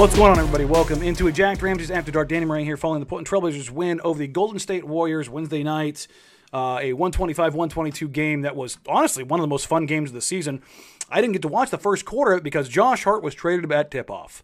What's 0.00 0.16
going 0.16 0.32
on, 0.32 0.38
everybody? 0.38 0.64
Welcome 0.64 1.02
into 1.02 1.26
a 1.26 1.32
Jack 1.32 1.60
Ramsay's 1.60 1.90
After 1.90 2.10
Dark. 2.10 2.30
Danny 2.30 2.46
Marang 2.46 2.64
here, 2.64 2.78
following 2.78 3.00
the 3.00 3.06
Portland 3.06 3.28
Trailblazers 3.28 3.68
win 3.68 4.00
over 4.00 4.18
the 4.18 4.26
Golden 4.26 4.58
State 4.58 4.84
Warriors 4.84 5.28
Wednesday 5.28 5.62
night. 5.62 6.08
Uh, 6.54 6.78
a 6.80 6.94
125 6.94 7.54
122 7.54 8.08
game 8.08 8.40
that 8.40 8.56
was 8.56 8.78
honestly 8.88 9.22
one 9.22 9.40
of 9.40 9.42
the 9.42 9.48
most 9.48 9.66
fun 9.66 9.84
games 9.84 10.08
of 10.08 10.14
the 10.14 10.22
season. 10.22 10.62
I 11.10 11.20
didn't 11.20 11.34
get 11.34 11.42
to 11.42 11.48
watch 11.48 11.68
the 11.68 11.76
first 11.76 12.06
quarter 12.06 12.40
because 12.40 12.66
Josh 12.70 13.04
Hart 13.04 13.22
was 13.22 13.34
traded 13.34 13.70
at 13.70 13.90
tip 13.90 14.10
off. 14.10 14.42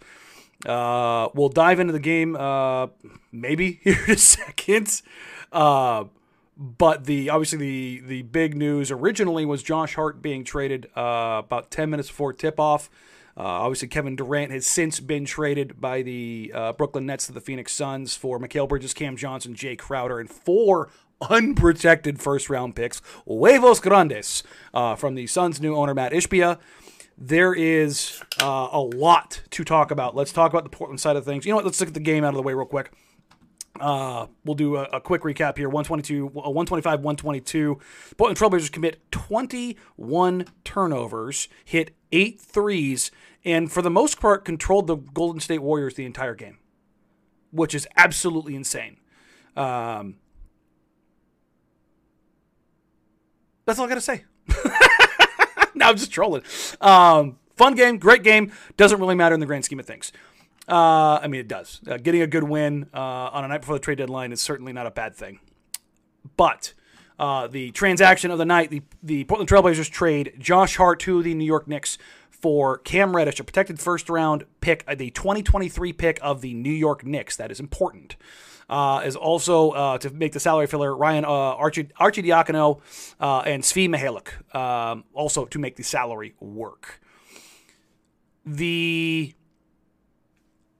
Uh, 0.66 1.30
we'll 1.32 1.48
dive 1.48 1.80
into 1.80 1.94
the 1.94 2.00
game 2.00 2.36
uh, 2.36 2.88
maybe 3.32 3.80
here 3.82 4.04
in 4.08 4.12
a 4.12 4.18
second. 4.18 5.00
Uh, 5.52 6.04
but 6.58 7.06
the 7.06 7.30
obviously 7.30 7.58
the 7.58 8.00
the 8.06 8.22
big 8.24 8.54
news 8.54 8.90
originally 8.90 9.46
was 9.46 9.62
Josh 9.62 9.94
Hart 9.94 10.20
being 10.20 10.44
traded 10.44 10.90
uh, 10.94 11.40
about 11.46 11.70
10 11.70 11.88
minutes 11.88 12.08
before 12.08 12.34
tip 12.34 12.60
off. 12.60 12.90
Uh, 13.36 13.42
obviously, 13.42 13.88
Kevin 13.88 14.16
Durant 14.16 14.50
has 14.50 14.66
since 14.66 14.98
been 14.98 15.26
traded 15.26 15.78
by 15.80 16.00
the 16.02 16.50
uh, 16.54 16.72
Brooklyn 16.72 17.04
Nets 17.04 17.26
to 17.26 17.32
the 17.32 17.40
Phoenix 17.40 17.72
Suns 17.72 18.16
for 18.16 18.38
Mikal 18.38 18.68
Bridges, 18.68 18.94
Cam 18.94 19.16
Johnson, 19.16 19.54
Jae 19.54 19.78
Crowder, 19.78 20.18
and 20.18 20.30
four 20.30 20.88
unprotected 21.20 22.20
first 22.20 22.48
round 22.48 22.74
picks, 22.74 23.02
huevos 23.26 23.80
grandes, 23.80 24.42
uh, 24.72 24.94
from 24.94 25.14
the 25.14 25.26
Suns' 25.26 25.60
new 25.60 25.76
owner, 25.76 25.94
Matt 25.94 26.12
Ishbia. 26.12 26.58
There 27.18 27.54
is 27.54 28.22
uh, 28.40 28.68
a 28.72 28.80
lot 28.80 29.42
to 29.50 29.64
talk 29.64 29.90
about. 29.90 30.14
Let's 30.14 30.32
talk 30.32 30.52
about 30.52 30.64
the 30.64 30.70
Portland 30.70 31.00
side 31.00 31.16
of 31.16 31.24
things. 31.24 31.46
You 31.46 31.52
know 31.52 31.56
what? 31.56 31.64
Let's 31.64 31.80
look 31.80 31.88
at 31.88 31.94
the 31.94 32.00
game 32.00 32.24
out 32.24 32.28
of 32.28 32.36
the 32.36 32.42
way 32.42 32.54
real 32.54 32.66
quick. 32.66 32.92
Uh, 33.80 34.26
we'll 34.44 34.54
do 34.54 34.76
a, 34.76 34.84
a, 34.84 35.00
quick 35.00 35.22
recap 35.22 35.56
here 35.56 35.68
122, 35.68 36.26
125, 36.26 37.00
122. 37.00 37.78
Portland 38.16 38.38
Trailblazers 38.38 38.72
commit 38.72 39.00
21 39.10 40.46
turnovers, 40.64 41.48
hit 41.64 41.94
eight 42.12 42.40
threes, 42.40 43.10
and 43.44 43.70
for 43.70 43.82
the 43.82 43.90
most 43.90 44.20
part 44.20 44.44
controlled 44.44 44.86
the 44.86 44.96
Golden 44.96 45.40
State 45.40 45.60
Warriors 45.60 45.94
the 45.94 46.04
entire 46.04 46.34
game, 46.34 46.58
which 47.50 47.74
is 47.74 47.86
absolutely 47.96 48.54
insane. 48.54 48.98
Um, 49.56 50.16
that's 53.64 53.78
all 53.78 53.86
I 53.86 53.88
got 53.88 53.94
to 53.96 54.00
say. 54.00 54.24
now 55.74 55.90
I'm 55.90 55.96
just 55.96 56.10
trolling. 56.10 56.42
Um, 56.80 57.38
fun 57.56 57.74
game, 57.74 57.98
great 57.98 58.22
game. 58.22 58.52
Doesn't 58.76 59.00
really 59.00 59.14
matter 59.14 59.34
in 59.34 59.40
the 59.40 59.46
grand 59.46 59.64
scheme 59.64 59.80
of 59.80 59.86
things. 59.86 60.12
Uh, 60.68 61.20
I 61.22 61.28
mean, 61.28 61.40
it 61.40 61.48
does. 61.48 61.80
Uh, 61.86 61.96
getting 61.96 62.22
a 62.22 62.26
good 62.26 62.44
win 62.44 62.88
uh, 62.92 62.98
on 62.98 63.44
a 63.44 63.48
night 63.48 63.60
before 63.60 63.76
the 63.76 63.80
trade 63.80 63.98
deadline 63.98 64.32
is 64.32 64.40
certainly 64.40 64.72
not 64.72 64.86
a 64.86 64.90
bad 64.90 65.14
thing. 65.14 65.38
But 66.36 66.74
uh, 67.18 67.46
the 67.46 67.70
transaction 67.70 68.30
of 68.30 68.38
the 68.38 68.44
night, 68.44 68.70
the, 68.70 68.82
the 69.02 69.24
Portland 69.24 69.48
Trailblazers 69.48 69.90
trade 69.90 70.34
Josh 70.38 70.76
Hart 70.76 71.00
to 71.00 71.22
the 71.22 71.34
New 71.34 71.44
York 71.44 71.68
Knicks 71.68 71.98
for 72.30 72.78
Cam 72.78 73.14
Reddish, 73.14 73.38
a 73.38 73.44
protected 73.44 73.78
first 73.78 74.10
round 74.10 74.44
pick, 74.60 74.84
uh, 74.88 74.94
the 74.94 75.10
2023 75.10 75.92
pick 75.92 76.18
of 76.20 76.40
the 76.40 76.52
New 76.52 76.72
York 76.72 77.04
Knicks. 77.04 77.36
That 77.36 77.50
is 77.50 77.60
important. 77.60 78.16
Uh, 78.68 79.00
is 79.04 79.14
also 79.14 79.96
to 79.98 80.10
make 80.10 80.32
the 80.32 80.40
salary 80.40 80.66
filler 80.66 80.96
Ryan 80.96 81.24
Archie, 81.24 81.84
Arcidiacono 82.00 82.80
uh, 83.20 83.38
and 83.46 83.62
Svi 83.62 83.88
Mykhailiuk, 83.88 84.56
um, 84.56 85.04
also 85.14 85.44
to 85.44 85.60
make 85.60 85.76
the 85.76 85.84
salary 85.84 86.34
work. 86.40 87.00
The 88.44 89.34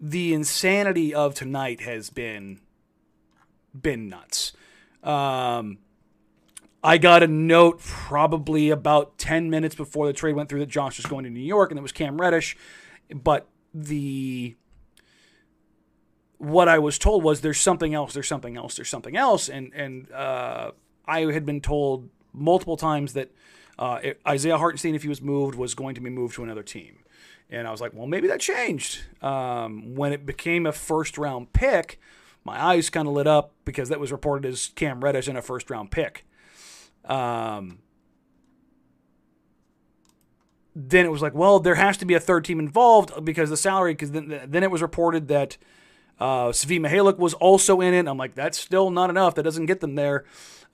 the 0.00 0.34
insanity 0.34 1.14
of 1.14 1.34
tonight 1.34 1.80
has 1.80 2.10
been 2.10 2.60
been 3.74 4.08
nuts. 4.08 4.52
Um, 5.02 5.78
I 6.82 6.98
got 6.98 7.22
a 7.22 7.26
note 7.26 7.80
probably 7.80 8.70
about 8.70 9.18
10 9.18 9.50
minutes 9.50 9.74
before 9.74 10.06
the 10.06 10.12
trade 10.12 10.34
went 10.34 10.48
through 10.48 10.60
that 10.60 10.68
Josh 10.68 10.98
was 10.98 11.06
going 11.06 11.24
to 11.24 11.30
New 11.30 11.40
York 11.40 11.70
and 11.70 11.78
it 11.78 11.82
was 11.82 11.92
Cam 11.92 12.20
Reddish. 12.20 12.56
But 13.12 13.48
the 13.74 14.56
what 16.38 16.68
I 16.68 16.78
was 16.78 16.98
told 16.98 17.22
was 17.22 17.40
there's 17.40 17.60
something 17.60 17.94
else, 17.94 18.12
there's 18.12 18.28
something 18.28 18.56
else, 18.56 18.76
there's 18.76 18.88
something 18.88 19.16
else. 19.16 19.48
And 19.48 19.72
and 19.74 20.10
uh, 20.12 20.72
I 21.06 21.20
had 21.32 21.46
been 21.46 21.60
told 21.60 22.08
multiple 22.32 22.76
times 22.76 23.14
that 23.14 23.30
uh, 23.78 24.00
Isaiah 24.26 24.58
Hartenstein, 24.58 24.94
if 24.94 25.02
he 25.02 25.08
was 25.08 25.20
moved, 25.22 25.54
was 25.54 25.74
going 25.74 25.94
to 25.94 26.00
be 26.00 26.10
moved 26.10 26.34
to 26.36 26.44
another 26.44 26.62
team. 26.62 26.98
And 27.50 27.68
I 27.68 27.70
was 27.70 27.80
like, 27.80 27.92
well, 27.94 28.06
maybe 28.06 28.28
that 28.28 28.40
changed. 28.40 29.04
Um, 29.22 29.94
when 29.94 30.12
it 30.12 30.26
became 30.26 30.66
a 30.66 30.72
first 30.72 31.16
round 31.16 31.52
pick, 31.52 32.00
my 32.44 32.62
eyes 32.62 32.90
kind 32.90 33.06
of 33.06 33.14
lit 33.14 33.26
up 33.26 33.52
because 33.64 33.88
that 33.88 34.00
was 34.00 34.12
reported 34.12 34.48
as 34.48 34.68
Cam 34.74 35.02
Reddish 35.02 35.28
in 35.28 35.36
a 35.36 35.42
first 35.42 35.70
round 35.70 35.90
pick. 35.90 36.26
Um, 37.04 37.78
then 40.74 41.06
it 41.06 41.10
was 41.10 41.22
like, 41.22 41.34
well, 41.34 41.58
there 41.60 41.76
has 41.76 41.96
to 41.98 42.04
be 42.04 42.14
a 42.14 42.20
third 42.20 42.44
team 42.44 42.58
involved 42.58 43.24
because 43.24 43.48
the 43.48 43.56
salary. 43.56 43.94
Because 43.94 44.10
then, 44.10 44.40
then 44.46 44.62
it 44.62 44.70
was 44.70 44.82
reported 44.82 45.28
that 45.28 45.56
uh, 46.18 46.48
Svi 46.48 46.80
Mykhailiuk 46.80 47.18
was 47.18 47.34
also 47.34 47.80
in 47.80 47.94
it. 47.94 48.06
I'm 48.06 48.18
like, 48.18 48.34
that's 48.34 48.58
still 48.58 48.90
not 48.90 49.08
enough. 49.08 49.36
That 49.36 49.44
doesn't 49.44 49.66
get 49.66 49.80
them 49.80 49.94
there. 49.94 50.24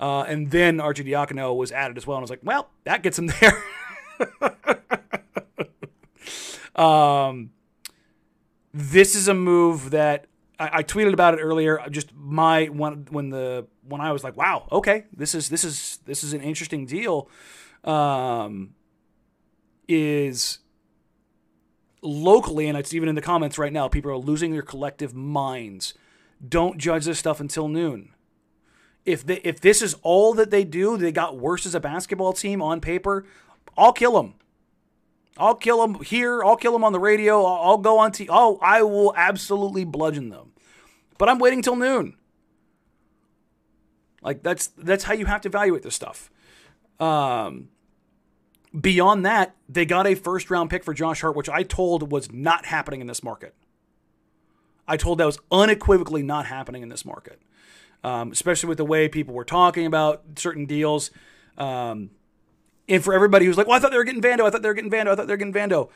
Uh, 0.00 0.22
and 0.22 0.50
then 0.50 0.78
Arcidiacono 0.78 1.54
was 1.56 1.70
added 1.70 1.96
as 1.96 2.06
well. 2.06 2.16
And 2.16 2.22
I 2.22 2.24
was 2.24 2.30
like, 2.30 2.40
well, 2.42 2.70
that 2.84 3.02
gets 3.02 3.16
them 3.16 3.26
there. 3.40 3.62
um, 6.76 7.50
this 8.72 9.14
is 9.14 9.28
a 9.28 9.34
move 9.34 9.90
that 9.90 10.26
I, 10.58 10.78
I, 10.78 10.82
tweeted 10.82 11.12
about 11.12 11.34
it 11.34 11.38
earlier. 11.38 11.78
Just 11.90 12.14
my 12.14 12.66
when 12.66 13.06
when 13.10 13.30
the 13.30 13.66
when 13.86 14.00
I 14.00 14.12
was 14.12 14.24
like, 14.24 14.36
wow, 14.36 14.66
okay, 14.72 15.04
this 15.14 15.34
is 15.34 15.48
this 15.48 15.64
is 15.64 15.98
this 16.06 16.24
is 16.24 16.32
an 16.32 16.40
interesting 16.40 16.86
deal. 16.86 17.28
Um, 17.84 18.74
is 19.88 20.60
locally, 22.00 22.68
and 22.68 22.78
it's 22.78 22.94
even 22.94 23.08
in 23.08 23.14
the 23.14 23.22
comments 23.22 23.58
right 23.58 23.72
now. 23.72 23.88
People 23.88 24.10
are 24.10 24.16
losing 24.16 24.52
their 24.52 24.62
collective 24.62 25.14
minds. 25.14 25.94
Don't 26.46 26.78
judge 26.78 27.04
this 27.04 27.18
stuff 27.18 27.40
until 27.40 27.68
noon. 27.68 28.10
If 29.04 29.26
they, 29.26 29.38
if 29.38 29.60
this 29.60 29.82
is 29.82 29.96
all 30.02 30.32
that 30.34 30.50
they 30.50 30.64
do, 30.64 30.96
they 30.96 31.12
got 31.12 31.36
worse 31.36 31.66
as 31.66 31.74
a 31.74 31.80
basketball 31.80 32.32
team 32.32 32.62
on 32.62 32.80
paper. 32.80 33.26
I'll 33.76 33.92
kill 33.92 34.12
them. 34.12 34.34
I'll 35.38 35.54
kill 35.54 35.80
them 35.80 36.02
here. 36.02 36.44
I'll 36.44 36.56
kill 36.56 36.72
them 36.72 36.84
on 36.84 36.92
the 36.92 37.00
radio. 37.00 37.44
I'll, 37.44 37.70
I'll 37.70 37.78
go 37.78 37.98
on 37.98 38.12
TV. 38.12 38.26
Oh, 38.28 38.58
I 38.60 38.82
will 38.82 39.14
absolutely 39.16 39.84
bludgeon 39.84 40.28
them. 40.28 40.52
But 41.18 41.28
I'm 41.28 41.38
waiting 41.38 41.62
till 41.62 41.76
noon. 41.76 42.16
Like 44.22 44.42
that's 44.42 44.68
that's 44.78 45.04
how 45.04 45.14
you 45.14 45.26
have 45.26 45.40
to 45.42 45.48
evaluate 45.48 45.82
this 45.82 45.94
stuff. 45.94 46.30
Um, 47.00 47.68
beyond 48.78 49.26
that, 49.26 49.56
they 49.68 49.84
got 49.84 50.06
a 50.06 50.14
first 50.14 50.50
round 50.50 50.70
pick 50.70 50.84
for 50.84 50.94
Josh 50.94 51.20
Hart, 51.20 51.36
which 51.36 51.48
I 51.48 51.62
told 51.64 52.12
was 52.12 52.30
not 52.32 52.66
happening 52.66 53.00
in 53.00 53.06
this 53.06 53.22
market. 53.22 53.54
I 54.86 54.96
told 54.96 55.18
that 55.18 55.26
was 55.26 55.38
unequivocally 55.50 56.22
not 56.22 56.46
happening 56.46 56.82
in 56.82 56.88
this 56.88 57.04
market, 57.04 57.40
um, 58.04 58.32
especially 58.32 58.68
with 58.68 58.78
the 58.78 58.84
way 58.84 59.08
people 59.08 59.34
were 59.34 59.44
talking 59.44 59.86
about 59.86 60.22
certain 60.36 60.66
deals. 60.66 61.10
Um, 61.58 62.10
and 62.88 63.02
for 63.02 63.14
everybody 63.14 63.46
who's 63.46 63.56
like, 63.56 63.66
well, 63.66 63.76
I 63.76 63.80
thought 63.80 63.90
they 63.90 63.96
were 63.96 64.04
getting 64.04 64.22
Vando. 64.22 64.44
I 64.44 64.50
thought 64.50 64.62
they 64.62 64.68
were 64.68 64.74
getting 64.74 64.90
Vando. 64.90 65.08
I 65.08 65.14
thought 65.14 65.26
they 65.26 65.32
were 65.32 65.38
getting 65.38 65.54
Vando. 65.54 65.88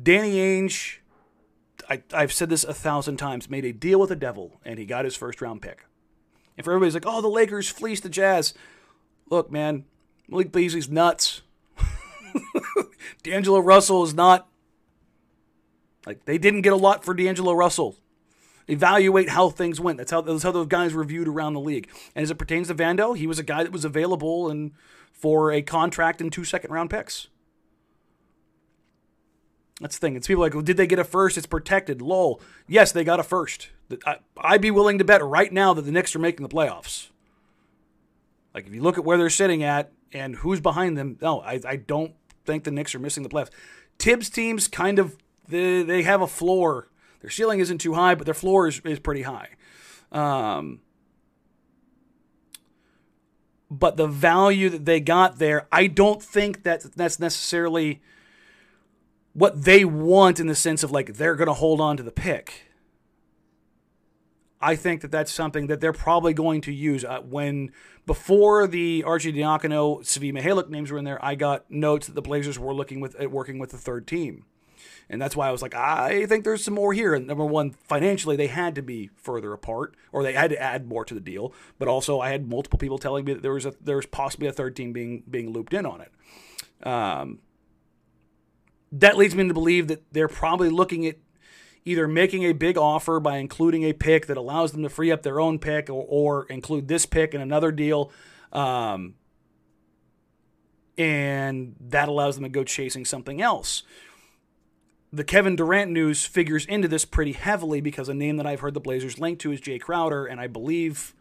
Danny 0.00 0.36
Ainge, 0.36 0.98
I, 1.88 2.02
I've 2.12 2.32
said 2.32 2.50
this 2.50 2.64
a 2.64 2.74
thousand 2.74 3.16
times, 3.16 3.48
made 3.48 3.64
a 3.64 3.72
deal 3.72 3.98
with 4.00 4.10
the 4.10 4.16
devil, 4.16 4.60
and 4.64 4.78
he 4.78 4.84
got 4.84 5.04
his 5.04 5.16
first 5.16 5.40
round 5.40 5.62
pick. 5.62 5.86
And 6.56 6.64
for 6.64 6.72
everybody's 6.72 6.94
like, 6.94 7.06
oh, 7.06 7.20
the 7.20 7.28
Lakers 7.28 7.68
fleeced 7.68 8.02
the 8.02 8.08
Jazz. 8.08 8.52
Look, 9.30 9.50
man, 9.50 9.84
Malik 10.28 10.52
Beasley's 10.52 10.88
nuts. 10.88 11.42
D'Angelo 13.22 13.60
Russell 13.60 14.02
is 14.02 14.12
not. 14.12 14.48
Like, 16.06 16.24
they 16.24 16.38
didn't 16.38 16.62
get 16.62 16.72
a 16.72 16.76
lot 16.76 17.04
for 17.04 17.14
D'Angelo 17.14 17.52
Russell. 17.52 17.96
Evaluate 18.68 19.30
how 19.30 19.48
things 19.48 19.80
went. 19.80 19.98
That's 19.98 20.10
how, 20.10 20.20
that's 20.20 20.42
how 20.42 20.52
those 20.52 20.66
guys 20.66 20.92
were 20.92 21.04
viewed 21.04 21.26
around 21.26 21.54
the 21.54 21.60
league. 21.60 21.88
And 22.14 22.22
as 22.22 22.30
it 22.30 22.36
pertains 22.36 22.68
to 22.68 22.74
Vando, 22.74 23.16
he 23.16 23.26
was 23.26 23.38
a 23.38 23.42
guy 23.42 23.62
that 23.62 23.72
was 23.72 23.84
available 23.84 24.50
and 24.50 24.72
for 25.12 25.50
a 25.50 25.62
contract 25.62 26.20
and 26.20 26.30
two 26.30 26.44
second 26.44 26.70
round 26.70 26.90
picks. 26.90 27.28
That's 29.80 29.96
the 29.96 30.06
thing. 30.06 30.16
It's 30.16 30.26
people 30.26 30.42
like, 30.42 30.54
well, 30.54 30.62
did 30.62 30.76
they 30.76 30.86
get 30.86 30.98
a 30.98 31.04
first? 31.04 31.38
It's 31.38 31.46
protected. 31.46 32.02
Lol. 32.02 32.40
Yes, 32.66 32.92
they 32.92 33.04
got 33.04 33.20
a 33.20 33.22
first. 33.22 33.68
I, 34.04 34.18
I'd 34.36 34.60
be 34.60 34.70
willing 34.70 34.98
to 34.98 35.04
bet 35.04 35.24
right 35.24 35.52
now 35.52 35.72
that 35.72 35.82
the 35.82 35.92
Knicks 35.92 36.14
are 36.14 36.18
making 36.18 36.46
the 36.46 36.54
playoffs. 36.54 37.08
Like, 38.54 38.66
if 38.66 38.74
you 38.74 38.82
look 38.82 38.98
at 38.98 39.04
where 39.04 39.16
they're 39.16 39.30
sitting 39.30 39.62
at 39.62 39.92
and 40.12 40.36
who's 40.36 40.60
behind 40.60 40.98
them, 40.98 41.16
no, 41.22 41.40
I, 41.40 41.60
I 41.64 41.76
don't 41.76 42.12
think 42.44 42.64
the 42.64 42.70
Knicks 42.70 42.94
are 42.94 42.98
missing 42.98 43.22
the 43.22 43.28
playoffs. 43.28 43.50
Thibs 43.98 44.28
teams 44.28 44.68
kind 44.68 44.98
of, 44.98 45.16
they, 45.46 45.82
they 45.82 46.02
have 46.02 46.20
a 46.20 46.26
floor. 46.26 46.88
Their 47.20 47.30
ceiling 47.30 47.60
isn't 47.60 47.78
too 47.78 47.94
high, 47.94 48.14
but 48.14 48.24
their 48.24 48.34
floor 48.34 48.68
is, 48.68 48.80
is 48.84 48.98
pretty 48.98 49.22
high. 49.22 49.50
Um, 50.12 50.80
but 53.70 53.96
the 53.96 54.06
value 54.06 54.70
that 54.70 54.84
they 54.84 55.00
got 55.00 55.38
there, 55.38 55.66
I 55.70 55.86
don't 55.86 56.22
think 56.22 56.62
that 56.62 56.82
that's 56.96 57.18
necessarily– 57.18 58.00
what 59.38 59.62
they 59.64 59.84
want 59.84 60.40
in 60.40 60.48
the 60.48 60.54
sense 60.54 60.82
of 60.82 60.90
like 60.90 61.14
they're 61.14 61.36
going 61.36 61.46
to 61.46 61.54
hold 61.54 61.80
on 61.80 61.96
to 61.96 62.02
the 62.02 62.10
pick. 62.10 62.64
I 64.60 64.74
think 64.74 65.02
that 65.02 65.12
that's 65.12 65.32
something 65.32 65.68
that 65.68 65.80
they're 65.80 65.92
probably 65.92 66.34
going 66.34 66.60
to 66.62 66.72
use 66.72 67.04
uh, 67.04 67.20
when 67.20 67.70
before 68.04 68.66
the 68.66 69.04
Arcidiacono, 69.06 70.00
Svi 70.00 70.32
Mykhailiuk 70.32 70.68
names 70.68 70.90
were 70.90 70.98
in 70.98 71.04
there. 71.04 71.24
I 71.24 71.36
got 71.36 71.70
notes 71.70 72.08
that 72.08 72.14
the 72.14 72.22
Blazers 72.22 72.58
were 72.58 72.74
looking 72.74 72.98
with 72.98 73.14
at 73.14 73.30
working 73.30 73.60
with 73.60 73.70
the 73.70 73.78
third 73.78 74.08
team, 74.08 74.44
and 75.10 75.20
that's 75.20 75.34
why 75.34 75.48
I 75.48 75.52
was 75.52 75.62
like, 75.62 75.74
I 75.74 76.26
think 76.26 76.44
there's 76.44 76.62
some 76.62 76.74
more 76.74 76.92
here. 76.92 77.14
And 77.14 77.26
number 77.26 77.44
one, 77.44 77.70
financially, 77.70 78.36
they 78.36 78.46
had 78.46 78.74
to 78.74 78.82
be 78.82 79.10
further 79.16 79.52
apart, 79.52 79.94
or 80.12 80.22
they 80.22 80.34
had 80.34 80.50
to 80.50 80.60
add 80.60 80.86
more 80.86 81.04
to 81.04 81.14
the 81.14 81.20
deal. 81.20 81.52
But 81.78 81.88
also, 81.88 82.20
I 82.20 82.30
had 82.30 82.48
multiple 82.48 82.78
people 82.78 82.98
telling 82.98 83.24
me 83.24 83.32
that 83.34 83.42
there 83.42 83.54
was 83.54 83.66
a 83.66 83.74
there 83.80 83.96
was 83.96 84.06
possibly 84.06 84.48
a 84.48 84.52
third 84.52 84.76
team 84.76 84.92
being 84.92 85.22
being 85.28 85.52
looped 85.52 85.72
in 85.72 85.86
on 85.86 86.02
it. 86.02 86.86
Um, 86.86 87.38
that 88.92 89.16
leads 89.16 89.34
me 89.34 89.46
to 89.48 89.54
believe 89.54 89.88
that 89.88 90.12
they're 90.12 90.28
probably 90.28 90.70
looking 90.70 91.06
at 91.06 91.16
either 91.84 92.06
making 92.06 92.42
a 92.44 92.52
big 92.52 92.76
offer 92.76 93.18
by 93.18 93.38
including 93.38 93.82
a 93.84 93.92
pick 93.92 94.26
that 94.26 94.36
allows 94.36 94.72
them 94.72 94.82
to 94.82 94.88
free 94.90 95.10
up 95.10 95.22
their 95.22 95.40
own 95.40 95.58
pick 95.58 95.88
or, 95.88 96.04
or 96.08 96.46
include 96.46 96.86
this 96.86 97.06
pick 97.06 97.34
in 97.34 97.40
another 97.40 97.72
deal. 97.72 98.12
Um, 98.52 99.14
and 100.98 101.76
that 101.80 102.08
allows 102.08 102.34
them 102.34 102.44
to 102.44 102.50
go 102.50 102.64
chasing 102.64 103.04
something 103.04 103.40
else. 103.40 103.84
The 105.10 105.24
Kevin 105.24 105.56
Durant 105.56 105.90
news 105.90 106.26
figures 106.26 106.66
into 106.66 106.86
this 106.86 107.06
pretty 107.06 107.32
heavily 107.32 107.80
because 107.80 108.10
a 108.10 108.14
name 108.14 108.36
that 108.36 108.46
I've 108.46 108.60
heard 108.60 108.74
the 108.74 108.80
Blazers 108.80 109.18
linked 109.18 109.40
to 109.42 109.52
is 109.52 109.60
Jae 109.60 109.80
Crowder, 109.80 110.26
and 110.26 110.38
I 110.38 110.48
believe, 110.48 111.14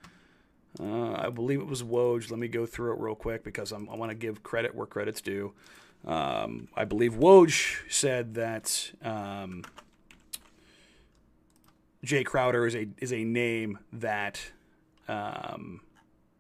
uh, 0.78 1.14
I 1.14 1.30
believe 1.30 1.62
it 1.62 1.68
was 1.68 1.84
Woj. 1.84 2.30
Let 2.30 2.38
me 2.38 2.50
go 2.50 2.66
through 2.66 2.94
it 2.94 3.00
real 3.00 3.16
quick 3.16 3.46
because 3.46 3.72
I'm, 3.72 3.90
i 3.90 3.96
want 3.96 4.12
to 4.12 4.16
give 4.16 4.44
credit 4.44 4.76
where 4.76 4.88
credit's 4.88 5.22
due. 5.22 5.54
Um, 6.06 6.68
I 6.76 6.84
believe 6.84 7.14
Woj 7.14 7.90
said 7.90 8.34
that 8.34 8.92
um, 9.02 9.64
Jae 12.06 12.26
Crowder 12.26 12.68
is 12.68 12.76
a 12.76 12.88
is 13.00 13.14
a 13.14 13.24
name 13.24 13.80
that. 13.94 14.52
Um, 15.08 15.82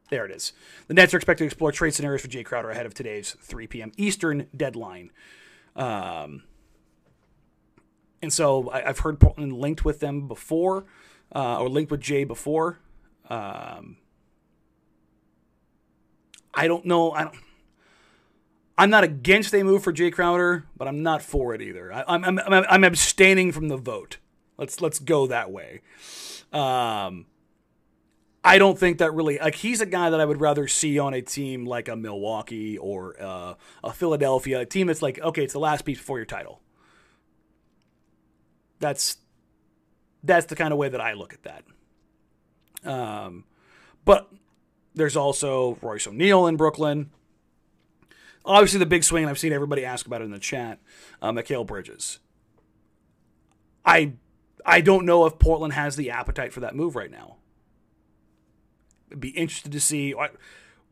there 0.09 0.25
it 0.25 0.31
is. 0.31 0.53
The 0.87 0.93
Nets 0.93 1.13
are 1.13 1.17
expected 1.17 1.43
to 1.43 1.47
explore 1.47 1.71
trade 1.73 1.93
scenarios 1.93 2.21
for 2.21 2.29
Jae 2.29 2.45
Crowder 2.45 2.69
ahead 2.69 2.85
of 2.85 2.93
today's 2.93 3.35
3 3.41 3.67
p.m. 3.67 3.91
Eastern 3.97 4.47
deadline. 4.55 5.11
Um, 5.75 6.43
and 8.21 8.31
so 8.31 8.69
I, 8.71 8.81
have 8.81 8.99
heard 8.99 9.19
Portland 9.19 9.53
linked 9.53 9.85
with 9.85 9.99
them 9.99 10.27
before, 10.27 10.85
uh, 11.35 11.59
or 11.59 11.69
linked 11.69 11.91
with 11.91 12.01
Jay 12.01 12.23
before. 12.23 12.79
Um, 13.29 13.97
I 16.53 16.67
don't 16.67 16.85
know. 16.85 17.11
I 17.11 17.25
don't. 17.25 17.35
I'm 18.79 18.89
not 18.89 19.03
against 19.03 19.53
a 19.55 19.63
move 19.63 19.83
for 19.83 19.91
Jae 19.91 20.13
Crowder, 20.13 20.65
but 20.75 20.87
I'm 20.87 21.01
not 21.01 21.21
for 21.21 21.55
it 21.55 21.61
either. 21.61 21.91
I, 21.91 22.15
am 22.15 22.23
I'm, 22.23 22.39
I'm, 22.39 22.65
I'm 22.69 22.83
abstaining 22.83 23.51
from 23.51 23.69
the 23.69 23.77
vote. 23.77 24.17
Let's 24.57 24.81
let's 24.81 24.99
go 24.99 25.27
that 25.27 25.51
way. 25.51 25.81
Um, 26.53 27.25
I 28.43 28.59
don't 28.59 28.77
think 28.77 28.99
that 28.99 29.13
really 29.13 29.37
like 29.39 29.55
he's 29.55 29.81
a 29.81 29.85
guy 29.85 30.09
that 30.09 30.19
I 30.19 30.25
would 30.25 30.41
rather 30.41 30.67
see 30.67 30.99
on 30.99 31.13
a 31.13 31.21
team 31.21 31.65
like 31.65 31.87
a 31.87 31.95
Milwaukee 31.95 32.77
or 32.77 33.21
uh, 33.21 33.55
a 33.83 33.93
Philadelphia, 33.93 34.61
a 34.61 34.65
team 34.65 34.87
that's 34.87 35.01
like 35.01 35.19
okay, 35.19 35.43
it's 35.43 35.53
the 35.53 35.59
last 35.59 35.85
piece 35.85 35.97
before 35.97 36.17
your 36.17 36.25
title. 36.25 36.61
That's 38.79 39.17
that's 40.23 40.47
the 40.47 40.55
kind 40.55 40.71
of 40.71 40.77
way 40.77 40.89
that 40.89 41.01
I 41.01 41.13
look 41.13 41.33
at 41.33 41.43
that. 41.43 41.63
Um, 42.89 43.45
but 44.05 44.31
there's 44.93 45.15
also 45.15 45.77
Royce 45.81 46.07
O'Neale 46.07 46.47
in 46.47 46.57
Brooklyn. 46.57 47.11
Obviously, 48.45 48.79
the 48.79 48.85
big 48.85 49.03
swing, 49.03 49.23
and 49.23 49.29
I've 49.29 49.39
seen 49.39 49.51
everybody 49.51 49.83
ask 49.83 50.05
about 50.05 50.21
it 50.21 50.25
in 50.25 50.31
the 50.31 50.39
chat, 50.39 50.79
uh, 51.21 51.31
Mikal 51.31 51.65
Bridges. 51.65 52.19
I 53.85 54.13
I 54.65 54.81
don't 54.81 55.05
know 55.05 55.25
if 55.25 55.39
Portland 55.39 55.73
has 55.73 55.95
the 55.95 56.11
appetite 56.11 56.53
for 56.53 56.59
that 56.61 56.75
move 56.75 56.95
right 56.95 57.11
now. 57.11 57.37
It'd 59.09 59.21
be 59.21 59.29
interested 59.29 59.71
to 59.71 59.79
see 59.79 60.13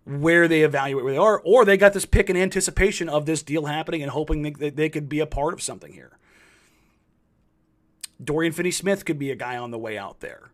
where 0.05 0.47
they 0.47 0.61
evaluate 0.61 1.03
where 1.03 1.13
they 1.13 1.19
are, 1.19 1.41
or 1.43 1.65
they 1.65 1.75
got 1.77 1.93
this 1.93 2.05
pick 2.05 2.29
in 2.29 2.38
anticipation 2.38 3.09
of 3.09 3.25
this 3.25 3.43
deal 3.43 3.65
happening 3.65 4.01
and 4.01 4.11
hoping 4.11 4.43
that 4.43 4.75
they 4.75 4.88
could 4.88 5.09
be 5.09 5.19
a 5.19 5.25
part 5.25 5.53
of 5.53 5.61
something 5.61 5.91
here. 5.93 6.17
Dorian 8.23 8.53
Finney-Smith 8.53 9.06
could 9.06 9.19
be 9.19 9.31
a 9.31 9.35
guy 9.35 9.57
on 9.57 9.71
the 9.71 9.77
way 9.77 9.97
out 9.97 10.19
there. 10.19 10.51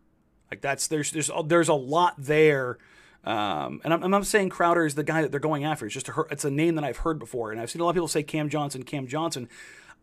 Like 0.49 0.61
that's 0.61 0.87
there's 0.87 1.11
there's 1.11 1.29
there's 1.45 1.69
a 1.69 1.73
lot 1.73 2.15
there 2.17 2.77
um, 3.23 3.81
and 3.83 3.93
I'm, 3.93 4.13
I'm, 4.13 4.23
saying 4.23 4.49
Crowder 4.49 4.83
is 4.83 4.95
the 4.95 5.03
guy 5.03 5.21
that 5.21 5.29
they're 5.29 5.39
going 5.39 5.63
after. 5.63 5.85
It's 5.85 5.93
just 5.93 6.09
a, 6.09 6.25
it's 6.31 6.43
a 6.43 6.49
name 6.49 6.73
that 6.75 6.83
I've 6.83 6.97
heard 6.97 7.19
before, 7.19 7.51
and 7.51 7.61
I've 7.61 7.69
seen 7.69 7.79
a 7.79 7.85
lot 7.85 7.91
of 7.91 7.95
people 7.95 8.07
say 8.07 8.23
Cam 8.23 8.49
Johnson, 8.49 8.81
Cam 8.81 9.05
Johnson. 9.05 9.47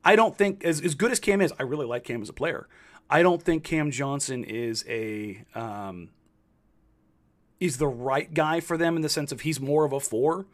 I 0.04 0.14
don't 0.14 0.38
think 0.38 0.64
as 0.64 0.80
as 0.80 0.94
good 0.94 1.10
as 1.10 1.18
Cam 1.18 1.40
is, 1.40 1.52
I 1.58 1.64
really 1.64 1.86
like 1.86 2.04
Cam 2.04 2.22
as 2.22 2.28
a 2.28 2.32
player. 2.32 2.68
I 3.10 3.22
don't 3.22 3.42
think 3.42 3.64
Cam 3.64 3.90
Johnson 3.90 4.44
is 4.44 4.84
a 4.88 5.44
um, 5.56 6.10
is 7.58 7.78
the 7.78 7.88
right 7.88 8.32
guy 8.32 8.60
for 8.60 8.76
them 8.76 8.94
in 8.94 9.02
the 9.02 9.08
sense 9.08 9.32
of 9.32 9.40
he's 9.40 9.60
more 9.60 9.84
of 9.84 9.92
a 9.92 9.98
four. 9.98 10.46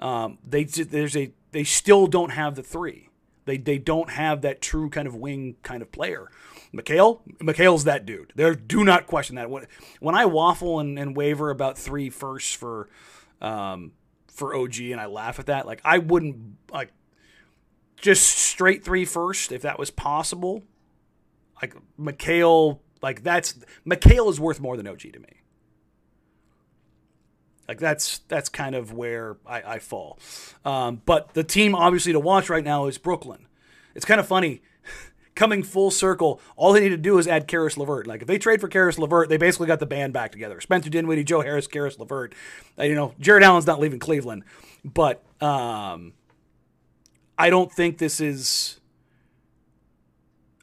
Um, 0.00 0.38
they 0.42 0.64
there's 0.64 1.16
a 1.16 1.32
they 1.50 1.64
still 1.64 2.06
don't 2.06 2.30
have 2.30 2.54
the 2.54 2.62
three. 2.62 3.10
They 3.46 3.56
they 3.56 3.78
don't 3.78 4.10
have 4.10 4.42
that 4.42 4.60
true 4.60 4.90
kind 4.90 5.08
of 5.08 5.14
wing 5.14 5.56
kind 5.62 5.80
of 5.80 5.90
player. 5.90 6.30
Mikal, 6.74 7.20
Mikal's 7.38 7.84
that 7.84 8.04
dude. 8.04 8.32
There, 8.34 8.54
do 8.54 8.84
not 8.84 9.06
question 9.06 9.36
that. 9.36 9.48
When, 9.48 9.66
when 10.00 10.14
I 10.14 10.26
waffle 10.26 10.80
and, 10.80 10.98
and 10.98 11.16
waver 11.16 11.50
about 11.50 11.78
three 11.78 12.10
firsts 12.10 12.52
for, 12.52 12.88
um, 13.40 13.92
for 14.28 14.54
OG, 14.54 14.80
and 14.80 15.00
I 15.00 15.06
laugh 15.06 15.38
at 15.38 15.46
that, 15.46 15.66
like 15.66 15.80
I 15.84 15.98
wouldn't 15.98 16.56
like 16.70 16.92
just 17.96 18.28
straight 18.28 18.84
three 18.84 19.04
first 19.04 19.52
if 19.52 19.62
that 19.62 19.78
was 19.78 19.90
possible. 19.90 20.64
Like 21.62 21.74
Mikal, 21.98 22.80
like 23.00 23.22
that's 23.22 23.54
Mikal 23.86 24.28
is 24.28 24.38
worth 24.38 24.60
more 24.60 24.76
than 24.76 24.86
OG 24.86 25.00
to 25.12 25.20
me. 25.20 25.40
Like 27.68 27.78
that's 27.78 28.18
that's 28.28 28.48
kind 28.48 28.74
of 28.74 28.92
where 28.92 29.36
I, 29.46 29.62
I 29.74 29.78
fall. 29.78 30.18
Um, 30.64 31.02
but 31.04 31.34
the 31.34 31.44
team 31.44 31.74
obviously 31.74 32.12
to 32.12 32.20
watch 32.20 32.48
right 32.48 32.64
now 32.64 32.86
is 32.86 32.98
Brooklyn. 32.98 33.46
It's 33.94 34.04
kind 34.04 34.20
of 34.20 34.26
funny 34.26 34.62
coming 35.34 35.62
full 35.62 35.90
circle. 35.90 36.40
All 36.54 36.72
they 36.72 36.80
need 36.80 36.90
to 36.90 36.96
do 36.96 37.18
is 37.18 37.26
add 37.26 37.48
Caris 37.48 37.76
LeVert. 37.76 38.06
Like 38.06 38.22
if 38.22 38.28
they 38.28 38.38
trade 38.38 38.60
for 38.60 38.68
Caris 38.68 38.98
LeVert, 38.98 39.28
they 39.28 39.36
basically 39.36 39.66
got 39.66 39.80
the 39.80 39.86
band 39.86 40.12
back 40.12 40.30
together. 40.30 40.60
Spencer 40.60 40.90
Dinwiddie, 40.90 41.24
Joe 41.24 41.40
Harris, 41.40 41.66
Caris 41.66 41.98
LeVert. 41.98 42.34
Uh, 42.78 42.84
you 42.84 42.94
know, 42.94 43.14
Jarrett 43.18 43.42
Allen's 43.42 43.66
not 43.66 43.80
leaving 43.80 43.98
Cleveland, 43.98 44.44
but 44.84 45.24
um, 45.40 46.12
I 47.36 47.50
don't 47.50 47.72
think 47.72 47.98
this 47.98 48.20
is. 48.20 48.80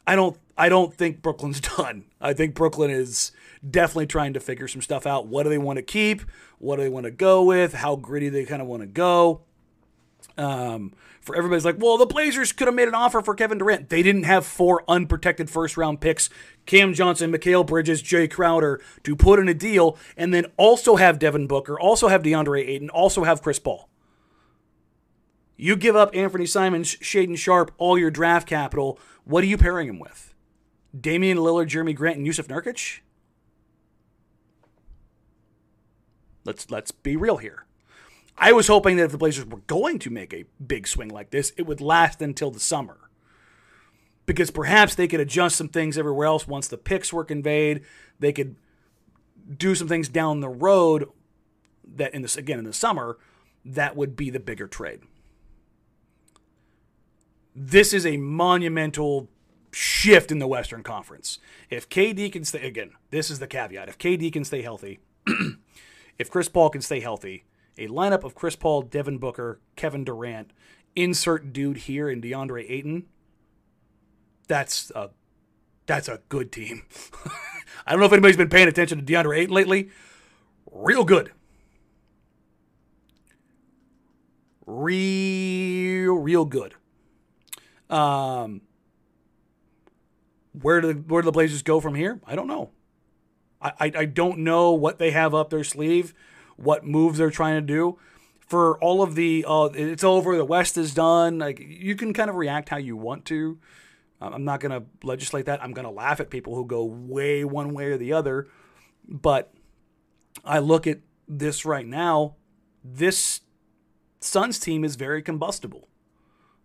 I 0.06 0.16
don't. 0.16 0.38
I 0.56 0.68
don't 0.68 0.94
think 0.94 1.20
Brooklyn's 1.20 1.60
done. 1.76 2.04
I 2.20 2.32
think 2.32 2.54
Brooklyn 2.54 2.90
is 2.90 3.32
definitely 3.68 4.06
trying 4.06 4.34
to 4.34 4.40
figure 4.40 4.68
some 4.68 4.82
stuff 4.82 5.06
out. 5.06 5.26
What 5.26 5.44
do 5.44 5.50
they 5.50 5.58
want 5.58 5.78
to 5.78 5.82
keep? 5.82 6.22
What 6.58 6.76
do 6.76 6.82
they 6.82 6.88
want 6.88 7.04
to 7.04 7.10
go 7.10 7.42
with? 7.42 7.74
How 7.74 7.96
gritty 7.96 8.28
they 8.28 8.44
kind 8.44 8.62
of 8.62 8.68
want 8.68 8.82
to 8.82 8.86
go? 8.86 9.42
Um, 10.36 10.92
for 11.20 11.36
everybody's 11.36 11.64
like, 11.64 11.76
well, 11.78 11.96
the 11.96 12.06
Blazers 12.06 12.52
could 12.52 12.66
have 12.66 12.74
made 12.74 12.88
an 12.88 12.94
offer 12.94 13.22
for 13.22 13.34
Kevin 13.34 13.58
Durant. 13.58 13.88
They 13.88 14.02
didn't 14.02 14.24
have 14.24 14.44
four 14.44 14.82
unprotected 14.88 15.48
first 15.48 15.76
round 15.76 16.00
picks, 16.00 16.28
Cam 16.66 16.92
Johnson, 16.92 17.32
Mikal 17.32 17.66
Bridges, 17.66 18.02
Jae 18.02 18.30
Crowder, 18.30 18.80
to 19.04 19.16
put 19.16 19.38
in 19.38 19.48
a 19.48 19.54
deal, 19.54 19.96
and 20.16 20.34
then 20.34 20.46
also 20.56 20.96
have 20.96 21.18
Devin 21.18 21.46
Booker, 21.46 21.78
also 21.78 22.08
have 22.08 22.22
DeAndre 22.22 22.66
Ayton, 22.66 22.90
also 22.90 23.24
have 23.24 23.42
Chris 23.42 23.58
Paul. 23.58 23.88
You 25.56 25.76
give 25.76 25.94
up 25.94 26.14
Anthony 26.14 26.46
Simons, 26.46 26.96
Shaedon 26.96 27.38
Sharpe, 27.38 27.72
all 27.78 27.96
your 27.96 28.10
draft 28.10 28.48
capital. 28.48 28.98
What 29.24 29.44
are 29.44 29.46
you 29.46 29.56
pairing 29.56 29.88
him 29.88 30.00
with? 30.00 30.34
Damian 30.98 31.38
Lillard, 31.38 31.68
Jerami 31.68 31.94
Grant, 31.94 32.18
and 32.18 32.26
Jusuf 32.26 32.48
Nurkic? 32.48 33.00
Let's 36.44 36.70
let's 36.70 36.90
be 36.90 37.16
real 37.16 37.38
here. 37.38 37.66
I 38.36 38.52
was 38.52 38.66
hoping 38.66 38.96
that 38.96 39.04
if 39.04 39.12
the 39.12 39.18
Blazers 39.18 39.46
were 39.46 39.60
going 39.66 39.98
to 40.00 40.10
make 40.10 40.34
a 40.34 40.44
big 40.64 40.88
swing 40.88 41.08
like 41.08 41.30
this, 41.30 41.52
it 41.56 41.62
would 41.62 41.80
last 41.80 42.20
until 42.20 42.50
the 42.50 42.60
summer. 42.60 42.98
Because 44.26 44.50
perhaps 44.50 44.94
they 44.94 45.06
could 45.06 45.20
adjust 45.20 45.56
some 45.56 45.68
things 45.68 45.96
everywhere 45.96 46.26
else 46.26 46.48
once 46.48 46.66
the 46.66 46.78
picks 46.78 47.12
were 47.12 47.24
conveyed. 47.24 47.82
They 48.18 48.32
could 48.32 48.56
do 49.56 49.74
some 49.74 49.86
things 49.86 50.08
down 50.08 50.40
the 50.40 50.48
road 50.48 51.08
that 51.96 52.14
in 52.14 52.22
this 52.22 52.36
again 52.36 52.58
in 52.58 52.64
the 52.64 52.72
summer 52.72 53.18
that 53.64 53.96
would 53.96 54.16
be 54.16 54.30
the 54.30 54.40
bigger 54.40 54.66
trade. 54.66 55.00
This 57.54 57.92
is 57.92 58.04
a 58.04 58.16
monumental 58.16 59.28
shift 59.70 60.30
in 60.30 60.38
the 60.38 60.46
Western 60.46 60.82
Conference. 60.82 61.38
If 61.70 61.88
KD 61.88 62.32
can 62.32 62.44
stay 62.44 62.66
again, 62.66 62.92
this 63.10 63.30
is 63.30 63.38
the 63.38 63.46
caveat. 63.46 63.88
If 63.88 63.98
KD 63.98 64.32
can 64.32 64.44
stay 64.44 64.62
healthy, 64.62 65.00
if 66.18 66.30
Chris 66.30 66.48
Paul 66.48 66.70
can 66.70 66.80
stay 66.80 67.00
healthy, 67.00 67.44
a 67.76 67.88
lineup 67.88 68.24
of 68.24 68.34
Chris 68.34 68.56
Paul, 68.56 68.82
Devin 68.82 69.18
Booker, 69.18 69.60
Kevin 69.76 70.04
Durant, 70.04 70.52
insert 70.94 71.52
dude 71.52 71.78
here 71.78 72.08
in 72.08 72.20
DeAndre 72.20 72.70
Ayton. 72.70 73.06
That's 74.46 74.90
a 74.94 75.10
that's 75.86 76.08
a 76.08 76.20
good 76.28 76.52
team. 76.52 76.82
I 77.86 77.90
don't 77.92 78.00
know 78.00 78.06
if 78.06 78.12
anybody's 78.12 78.36
been 78.36 78.48
paying 78.48 78.68
attention 78.68 78.98
to 78.98 79.04
DeAndre 79.04 79.38
Ayton 79.38 79.54
lately. 79.54 79.90
Real 80.70 81.04
good. 81.04 81.32
Real, 84.66 86.14
real 86.14 86.44
good. 86.46 86.74
Um, 87.90 88.62
where 90.60 90.80
do 90.80 90.92
the, 90.92 91.00
where 91.00 91.20
do 91.20 91.26
the 91.26 91.32
Blazers 91.32 91.62
go 91.62 91.80
from 91.80 91.94
here? 91.94 92.20
I 92.26 92.34
don't 92.34 92.46
know. 92.46 92.70
I, 93.64 93.92
I, 93.96 94.04
don't 94.04 94.40
know 94.40 94.72
what 94.72 94.98
they 94.98 95.10
have 95.12 95.34
up 95.34 95.48
their 95.48 95.64
sleeve, 95.64 96.12
what 96.56 96.84
moves 96.84 97.18
they're 97.18 97.30
trying 97.30 97.56
to 97.56 97.66
do. 97.66 97.98
For 98.40 98.78
all 98.78 99.02
of 99.02 99.14
the, 99.14 99.44
uh, 99.48 99.70
it's 99.72 100.04
over, 100.04 100.36
the 100.36 100.44
West 100.44 100.76
is 100.76 100.92
done. 100.92 101.38
Like 101.38 101.58
you 101.60 101.96
can 101.96 102.12
kind 102.12 102.28
of 102.28 102.36
react 102.36 102.68
how 102.68 102.76
you 102.76 102.96
want 102.96 103.24
to. 103.26 103.58
I'm 104.20 104.44
not 104.44 104.60
going 104.60 104.72
to 104.72 104.86
legislate 105.06 105.46
that. 105.46 105.62
I'm 105.62 105.72
going 105.72 105.86
to 105.86 105.90
laugh 105.90 106.20
at 106.20 106.30
people 106.30 106.54
who 106.54 106.64
go 106.66 106.84
way 106.84 107.44
one 107.44 107.74
way 107.74 107.86
or 107.86 107.96
the 107.96 108.12
other. 108.12 108.48
But 109.08 109.52
I 110.44 110.58
look 110.58 110.86
at 110.86 111.00
this 111.28 111.64
right 111.64 111.86
now. 111.86 112.36
This 112.82 113.40
Suns 114.20 114.58
team 114.58 114.84
is 114.84 114.96
very 114.96 115.22
combustible. 115.22 115.88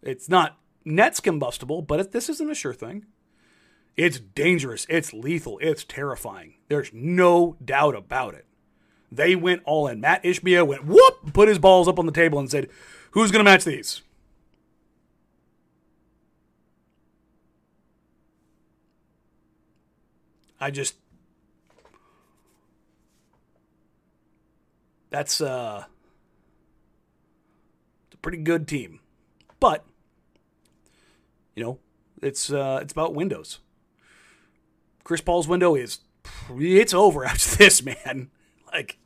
It's 0.01 0.29
not 0.29 0.57
Nets 0.85 1.19
combustible, 1.19 1.81
but 1.81 2.11
this 2.11 2.29
isn't 2.29 2.49
a 2.49 2.55
sure 2.55 2.73
thing. 2.73 3.05
It's 3.99 4.17
dangerous. 4.17 4.85
It's 4.87 5.11
lethal. 5.11 5.59
It's 5.61 5.83
terrifying. 5.83 6.53
There's 6.69 6.89
no 6.93 7.57
doubt 7.63 7.97
about 7.97 8.33
it. 8.33 8.45
They 9.11 9.35
went 9.35 9.61
all 9.65 9.89
in. 9.89 9.99
Matt 9.99 10.23
Ishbia 10.23 10.65
went 10.65 10.85
whoop, 10.85 11.33
put 11.33 11.49
his 11.49 11.59
balls 11.59 11.85
up 11.89 11.99
on 11.99 12.05
the 12.05 12.13
table 12.13 12.39
and 12.39 12.49
said, 12.49 12.69
Who's 13.11 13.29
going 13.29 13.43
to 13.43 13.51
match 13.51 13.65
these? 13.65 14.01
I 20.61 20.71
just 20.71 20.95
that's 25.09 25.41
uh 25.41 25.83
it's 28.07 28.15
a 28.15 28.17
pretty 28.19 28.37
good 28.37 28.65
team. 28.65 29.01
But 29.59 29.85
you 31.53 31.63
know, 31.65 31.79
it's 32.21 32.49
uh 32.49 32.79
it's 32.81 32.93
about 32.93 33.13
windows. 33.13 33.59
Chris 35.09 35.21
Paul's 35.21 35.47
window 35.47 35.73
is 35.73 36.01
it's 36.51 36.93
over 36.93 37.25
after 37.25 37.55
this, 37.57 37.81
man. 37.81 38.29
Like 38.71 38.99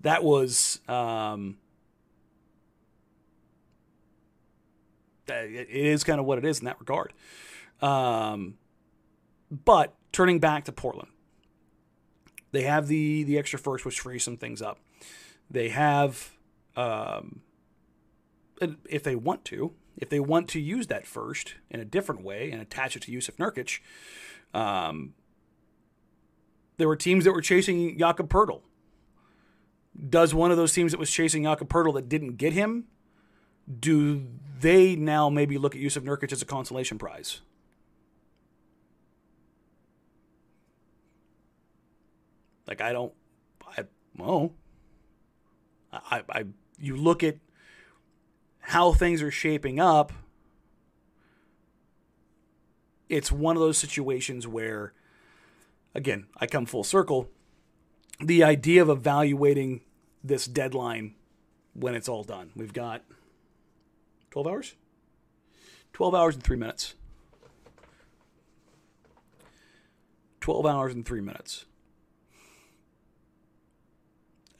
that 0.00 0.22
was 0.22 0.78
um 0.86 1.56
it 5.26 5.68
is 5.68 6.04
kind 6.04 6.20
of 6.20 6.24
what 6.24 6.38
it 6.38 6.44
is 6.44 6.60
in 6.60 6.66
that 6.66 6.78
regard. 6.78 7.12
Um 7.82 8.58
but 9.50 9.96
turning 10.12 10.38
back 10.38 10.64
to 10.66 10.72
Portland. 10.72 11.08
They 12.52 12.62
have 12.62 12.86
the 12.86 13.24
the 13.24 13.38
extra 13.38 13.58
first, 13.58 13.84
which 13.84 13.98
frees 13.98 14.22
some 14.22 14.36
things 14.36 14.62
up. 14.62 14.78
They 15.50 15.70
have, 15.70 16.30
um, 16.76 17.40
if 18.88 19.02
they 19.02 19.16
want 19.16 19.44
to, 19.46 19.72
if 19.96 20.10
they 20.10 20.20
want 20.20 20.46
to 20.50 20.60
use 20.60 20.86
that 20.86 21.08
first 21.08 21.56
in 21.70 21.80
a 21.80 21.84
different 21.84 22.22
way 22.22 22.52
and 22.52 22.62
attach 22.62 22.94
it 22.94 23.02
to 23.02 23.10
Jusuf 23.10 23.36
Nurkic, 23.36 23.80
um, 24.54 25.14
there 26.76 26.88
were 26.88 26.96
teams 26.96 27.24
that 27.24 27.32
were 27.32 27.40
chasing 27.40 27.98
Jakob 27.98 28.28
Poeltl. 28.28 28.62
Does 30.08 30.32
one 30.32 30.50
of 30.50 30.56
those 30.56 30.72
teams 30.72 30.92
that 30.92 30.98
was 30.98 31.10
chasing 31.10 31.42
Jakob 31.42 31.68
Poeltl 31.68 31.94
that 31.94 32.08
didn't 32.08 32.36
get 32.36 32.52
him, 32.52 32.84
do 33.80 34.26
they 34.60 34.96
now 34.96 35.28
maybe 35.28 35.58
look 35.58 35.74
at 35.74 35.80
Jusuf 35.80 36.02
Nurkic 36.02 36.32
as 36.32 36.40
a 36.40 36.46
consolation 36.46 36.98
prize? 36.98 37.40
Like 42.66 42.80
I 42.80 42.92
don't, 42.92 43.12
I 43.66 43.84
well, 44.16 44.52
I, 45.92 46.22
I 46.28 46.44
you 46.78 46.96
look 46.96 47.22
at 47.22 47.38
how 48.60 48.92
things 48.92 49.22
are 49.22 49.30
shaping 49.30 49.80
up. 49.80 50.12
It's 53.08 53.32
one 53.32 53.56
of 53.56 53.60
those 53.60 53.78
situations 53.78 54.46
where, 54.46 54.92
again, 55.94 56.26
I 56.36 56.46
come 56.46 56.66
full 56.66 56.84
circle. 56.84 57.28
The 58.20 58.44
idea 58.44 58.82
of 58.82 58.88
evaluating 58.88 59.82
this 60.22 60.46
deadline 60.46 61.14
when 61.74 61.94
it's 61.94 62.08
all 62.08 62.24
done. 62.24 62.50
We've 62.56 62.72
got 62.72 63.02
12 64.30 64.46
hours? 64.46 64.74
12 65.92 66.14
hours 66.14 66.34
and 66.34 66.44
three 66.44 66.56
minutes. 66.56 66.94
12 70.40 70.66
hours 70.66 70.94
and 70.94 71.04
three 71.04 71.20
minutes 71.20 71.66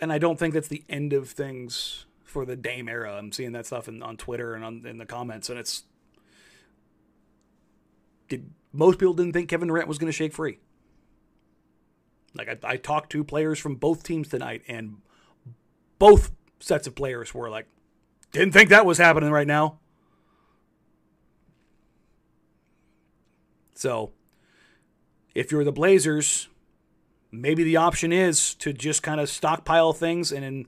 and 0.01 0.13
I 0.13 0.19
don't 0.19 0.39
think 0.39 0.55
that's 0.55 0.69
the 0.69 0.85
end 0.89 1.13
of 1.13 1.31
things 1.31 2.07
for 2.23 2.45
the 2.45 2.57
Dame 2.57 2.89
era. 2.89 3.17
I'm 3.17 3.33
seeing 3.33 3.53
that 3.53 3.67
stuff 3.67 3.89
in, 3.89 4.03
on 4.03 4.17
Twitter 4.17 4.55
and 4.55 4.65
on, 4.65 4.87
in 4.87 4.99
the 4.99 5.07
comments, 5.07 5.49
and 5.51 5.59
it's 5.59 5.85
did, 8.29 8.51
most 8.73 8.99
people 8.99 9.15
didn't 9.15 9.33
think 9.33 9.49
Kevin 9.49 9.69
Durant 9.69 9.89
was 9.89 9.99
going 9.99 10.11
to 10.11 10.17
shake 10.17 10.33
free. 10.33 10.59
Like 12.35 12.49
I, 12.49 12.73
I 12.73 12.77
talked 12.77 13.11
to 13.13 13.25
players 13.25 13.59
from 13.59 13.77
both 13.77 14.03
teams 14.03 14.29
tonight, 14.29 14.63
and 14.69 14.99
both 15.99 16.31
sets 16.61 16.87
of 16.87 16.95
players 16.95 17.35
were 17.35 17.51
like, 17.51 17.67
didn't 18.33 18.53
think 18.53 18.71
that 18.71 18.87
was 18.87 18.99
happening 18.99 19.31
right 19.31 19.47
now. 19.47 19.79
So, 23.75 24.13
if 25.35 25.53
you're 25.53 25.65
the 25.65 25.73
Blazers, 25.73 26.49
maybe 27.31 27.63
the 27.63 27.77
option 27.77 28.13
is 28.13 28.55
to 28.57 28.73
just 28.73 29.03
kind 29.03 29.21
of 29.21 29.29
stockpile 29.29 29.93
things 29.93 30.33
and 30.33 30.43
then 30.43 30.67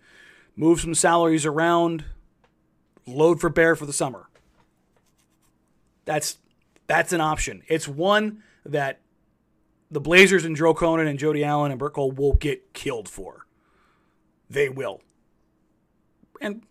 move 0.57 0.81
some 0.81 0.95
salaries 0.95 1.45
around, 1.45 2.05
load 3.07 3.41
for 3.41 3.49
bear 3.51 3.75
for 3.75 3.87
the 3.87 3.93
summer. 3.93 4.29
That's 6.05 6.39
that's 6.91 7.13
an 7.13 7.21
option. 7.21 7.63
It's 7.69 7.87
one 7.87 8.43
that 8.67 8.99
the 9.93 10.01
Blazers 10.01 10.45
and 10.45 10.57
Drew 10.57 10.75
Cronin 10.75 11.07
and 11.07 11.21
Jody 11.21 11.45
Allen 11.45 11.71
and 11.71 11.79
Bert 11.79 11.95
Cole 11.95 12.11
will 12.11 12.33
get 12.33 12.75
killed 12.75 13.09
for. 13.09 13.47
They 14.51 14.69
will. 14.69 15.01
And 16.41 16.63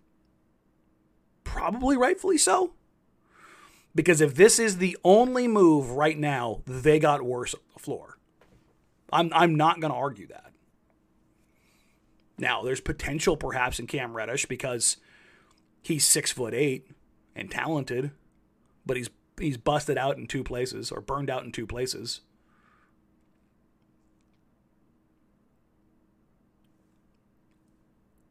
probably 1.46 1.96
rightfully 1.96 2.38
so. 2.38 2.74
Because 3.96 4.20
if 4.20 4.36
this 4.36 4.60
is 4.60 4.80
the 4.80 4.98
only 5.06 5.48
move 5.48 5.92
right 5.92 6.18
now, 6.18 6.64
they 6.68 7.00
got 7.00 7.24
worse 7.24 7.56
floor. 7.78 8.18
I'm 9.14 9.32
I'm 9.34 9.56
not 9.56 9.80
going 9.80 9.94
to 9.94 9.98
argue 9.98 10.28
that. 10.28 10.52
Now, 12.38 12.62
there's 12.62 12.82
potential 12.82 13.38
perhaps 13.38 13.80
in 13.80 13.88
Cam 13.88 14.14
Reddish 14.14 14.48
because 14.48 14.98
he's 15.82 16.06
six 16.06 16.30
foot 16.30 16.54
eight 16.54 16.92
and 17.38 17.50
talented, 17.50 18.12
but 18.86 18.98
he's 18.98 19.10
he's 19.40 19.58
busted 19.58 19.98
out 19.98 20.18
in 20.18 20.28
two 20.28 20.44
places 20.44 20.92
or 20.92 21.02
burned 21.02 21.30
out 21.30 21.44
in 21.44 21.52
two 21.52 21.68
places. 21.68 22.22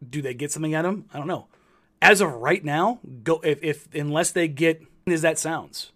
Do 0.09 0.23
they 0.23 0.35
get 0.35 0.53
something 0.53 0.75
at 0.75 0.85
him? 0.85 1.07
I 1.13 1.19
don't 1.19 1.27
know. 1.27 1.49
As 2.01 2.21
of 2.21 2.33
right 2.33 2.65
now, 2.65 3.01
go 3.25 3.41
if, 3.43 3.63
if 3.63 3.93
unless 3.95 4.31
they 4.31 4.47
get 4.49 4.83
as 5.07 5.23
that 5.23 5.39
sounds. 5.39 5.93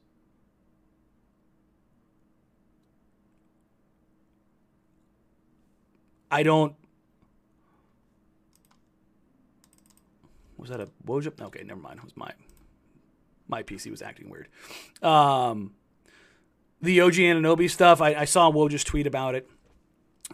I 6.30 6.42
don't. 6.42 6.74
Was 10.56 10.70
that 10.70 10.80
a 10.80 10.88
Woj? 11.06 11.40
Okay, 11.40 11.62
never 11.62 11.80
mind. 11.80 11.98
It 11.98 12.04
was 12.04 12.16
my 12.16 12.32
my 13.52 13.62
PC 13.62 13.90
was 13.90 14.02
acting 14.02 14.30
weird. 14.30 14.48
Um, 15.02 15.74
the 16.80 17.00
OG 17.00 17.14
Anunoby 17.14 17.70
stuff. 17.70 18.00
I, 18.00 18.14
I 18.14 18.24
saw 18.24 18.50
Woj 18.50 18.70
just 18.70 18.88
tweet 18.88 19.06
about 19.06 19.36
it. 19.36 19.48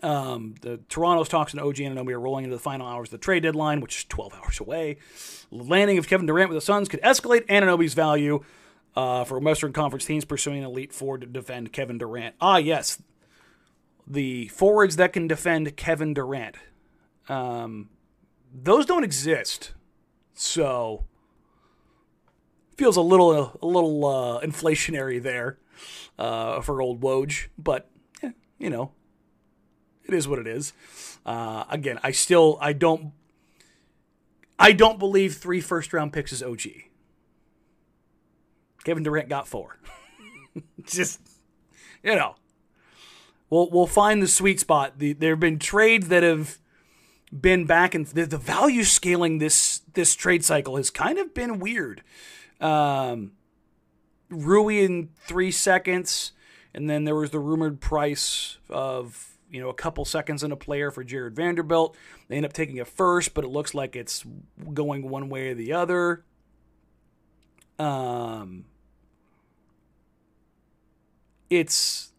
Um, 0.03 0.55
the 0.61 0.79
Toronto's 0.89 1.29
talks 1.29 1.53
and 1.53 1.61
OG 1.61 1.77
Anunoby 1.77 2.13
are 2.13 2.21
rolling 2.21 2.45
into 2.45 2.57
the 2.57 2.63
final 2.63 2.87
hours 2.87 3.09
of 3.09 3.13
the 3.13 3.19
trade 3.19 3.43
deadline, 3.43 3.81
which 3.81 3.99
is 3.99 4.05
12 4.05 4.35
hours 4.35 4.61
away. 4.61 4.97
Landing 5.51 5.99
of 5.99 6.09
Kevin 6.09 6.27
Durant 6.27 6.49
with 6.49 6.57
the 6.57 6.63
Suns 6.63 6.89
could 6.89 7.03
escalate 7.03 7.47
Anunoby's 7.49 7.95
value 7.95 8.45
uh, 8.95 9.25
for 9.25 9.39
Western 9.39 9.73
Conference 9.73 10.05
teams 10.05 10.25
pursuing 10.25 10.63
Elite 10.63 10.93
Four 10.93 11.19
to 11.19 11.27
defend 11.27 11.73
Kevin 11.73 11.99
Durant. 11.99 12.35
Ah, 12.41 12.59
yes, 12.59 13.03
the 14.07 14.49
forwards 14.49 14.97
that 14.97 15.13
can 15.13 15.27
defend 15.27 15.77
Kevin 15.77 16.15
Durant. 16.15 16.57
Um, 17.29 17.91
those 18.55 18.87
don't 18.87 19.05
exist, 19.05 19.75
so 20.33 21.05
feels 22.79 22.97
a 22.97 23.03
little 23.03 23.59
a 23.61 23.67
little 23.67 24.07
uh, 24.07 24.41
inflationary 24.41 25.21
there 25.21 25.59
uh, 26.19 26.61
for 26.61 26.81
old 26.81 27.01
Woj, 27.01 27.49
but 27.59 27.91
eh, 28.23 28.31
you 28.59 28.71
know, 28.71 28.93
it 30.05 30.15
is 30.15 30.29
what 30.29 30.39
it 30.39 30.47
is. 30.47 30.73
Uh, 31.27 31.65
again, 31.69 31.99
I 32.03 32.13
still 32.13 32.57
I 32.61 32.73
don't 32.73 33.13
I 34.59 34.73
don't 34.73 34.99
believe 34.99 35.35
three 35.35 35.61
first 35.61 35.93
round 35.93 36.13
picks 36.13 36.33
is 36.33 36.43
OG. 36.43 36.63
Kevin 38.85 39.03
Durant 39.03 39.29
got 39.29 39.49
four. 39.49 39.79
Just 40.85 41.21
you 42.03 42.15
know, 42.15 42.37
we'll 43.51 43.69
we'll 43.71 43.89
find 43.89 44.23
the 44.23 44.29
sweet 44.29 44.61
spot. 44.61 44.99
The, 44.99 45.13
there 45.15 45.33
have 45.33 45.41
been 45.41 45.59
trades 45.59 46.09
that 46.09 46.23
have 46.23 46.59
been 47.31 47.67
back 47.67 47.95
and 47.95 48.07
the, 48.07 48.25
the 48.25 48.39
value 48.39 48.85
scaling 48.85 49.39
this 49.39 49.83
this 49.93 50.15
trade 50.15 50.45
cycle 50.45 50.77
has 50.77 50.91
kind 50.91 51.19
of 51.19 51.35
been 51.35 51.59
weird. 51.59 52.03
Um, 52.61 53.33
Rui 54.31 54.85
in 54.85 55.11
three 55.17 55.51
seconds, 55.51 56.33
and 56.75 56.89
then 56.89 57.05
there 57.05 57.15
was 57.15 57.31
the 57.31 57.39
rumored 57.39 57.81
price 57.81 58.59
of 58.69 59.39
you 59.51 59.61
know 59.61 59.69
a 59.69 59.75
couple 59.75 60.05
seconds 60.05 60.43
in 60.43 60.53
a 60.53 60.57
player 60.57 60.91
for 60.91 61.03
Jarred 61.03 61.35
Vanderbilt. 61.35 61.97
They 62.29 62.37
end 62.37 62.47
up 62.47 62.53
taking 62.53 62.81
a 62.81 62.85
first, 62.85 63.35
but 63.35 63.45
it 63.45 63.49
looks 63.49 63.75
like 63.75 63.97
it's 63.97 64.25
going 64.75 65.09
one 65.09 65.29
way 65.29 65.51
or 65.51 65.55
the 65.55 65.73
other. 65.73 66.25
Um, 67.79 68.65
it's 71.49 72.13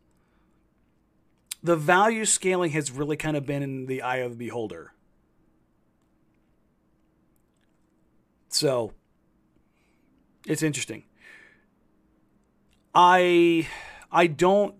the 1.61 1.75
value 1.75 2.25
scaling 2.25 2.71
has 2.71 2.91
really 2.91 3.17
kind 3.17 3.35
of 3.35 3.45
been 3.45 3.61
in 3.61 3.85
the 3.85 4.01
eye 4.01 4.17
of 4.17 4.31
the 4.31 4.45
beholder. 4.45 4.93
So 8.49 8.93
it's 10.49 10.63
interesting. 10.63 11.03
I 12.93 13.67
I 14.11 14.27
don't 14.27 14.75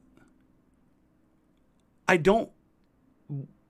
I 2.07 2.17
don't 2.17 2.49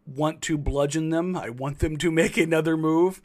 want 0.08 0.41
to 0.44 0.58
bludgeon 0.58 1.10
them. 1.10 1.36
I 1.36 1.50
want 1.50 1.79
them 1.79 1.98
to 1.98 2.10
make 2.22 2.38
another 2.38 2.77
move. 2.77 3.22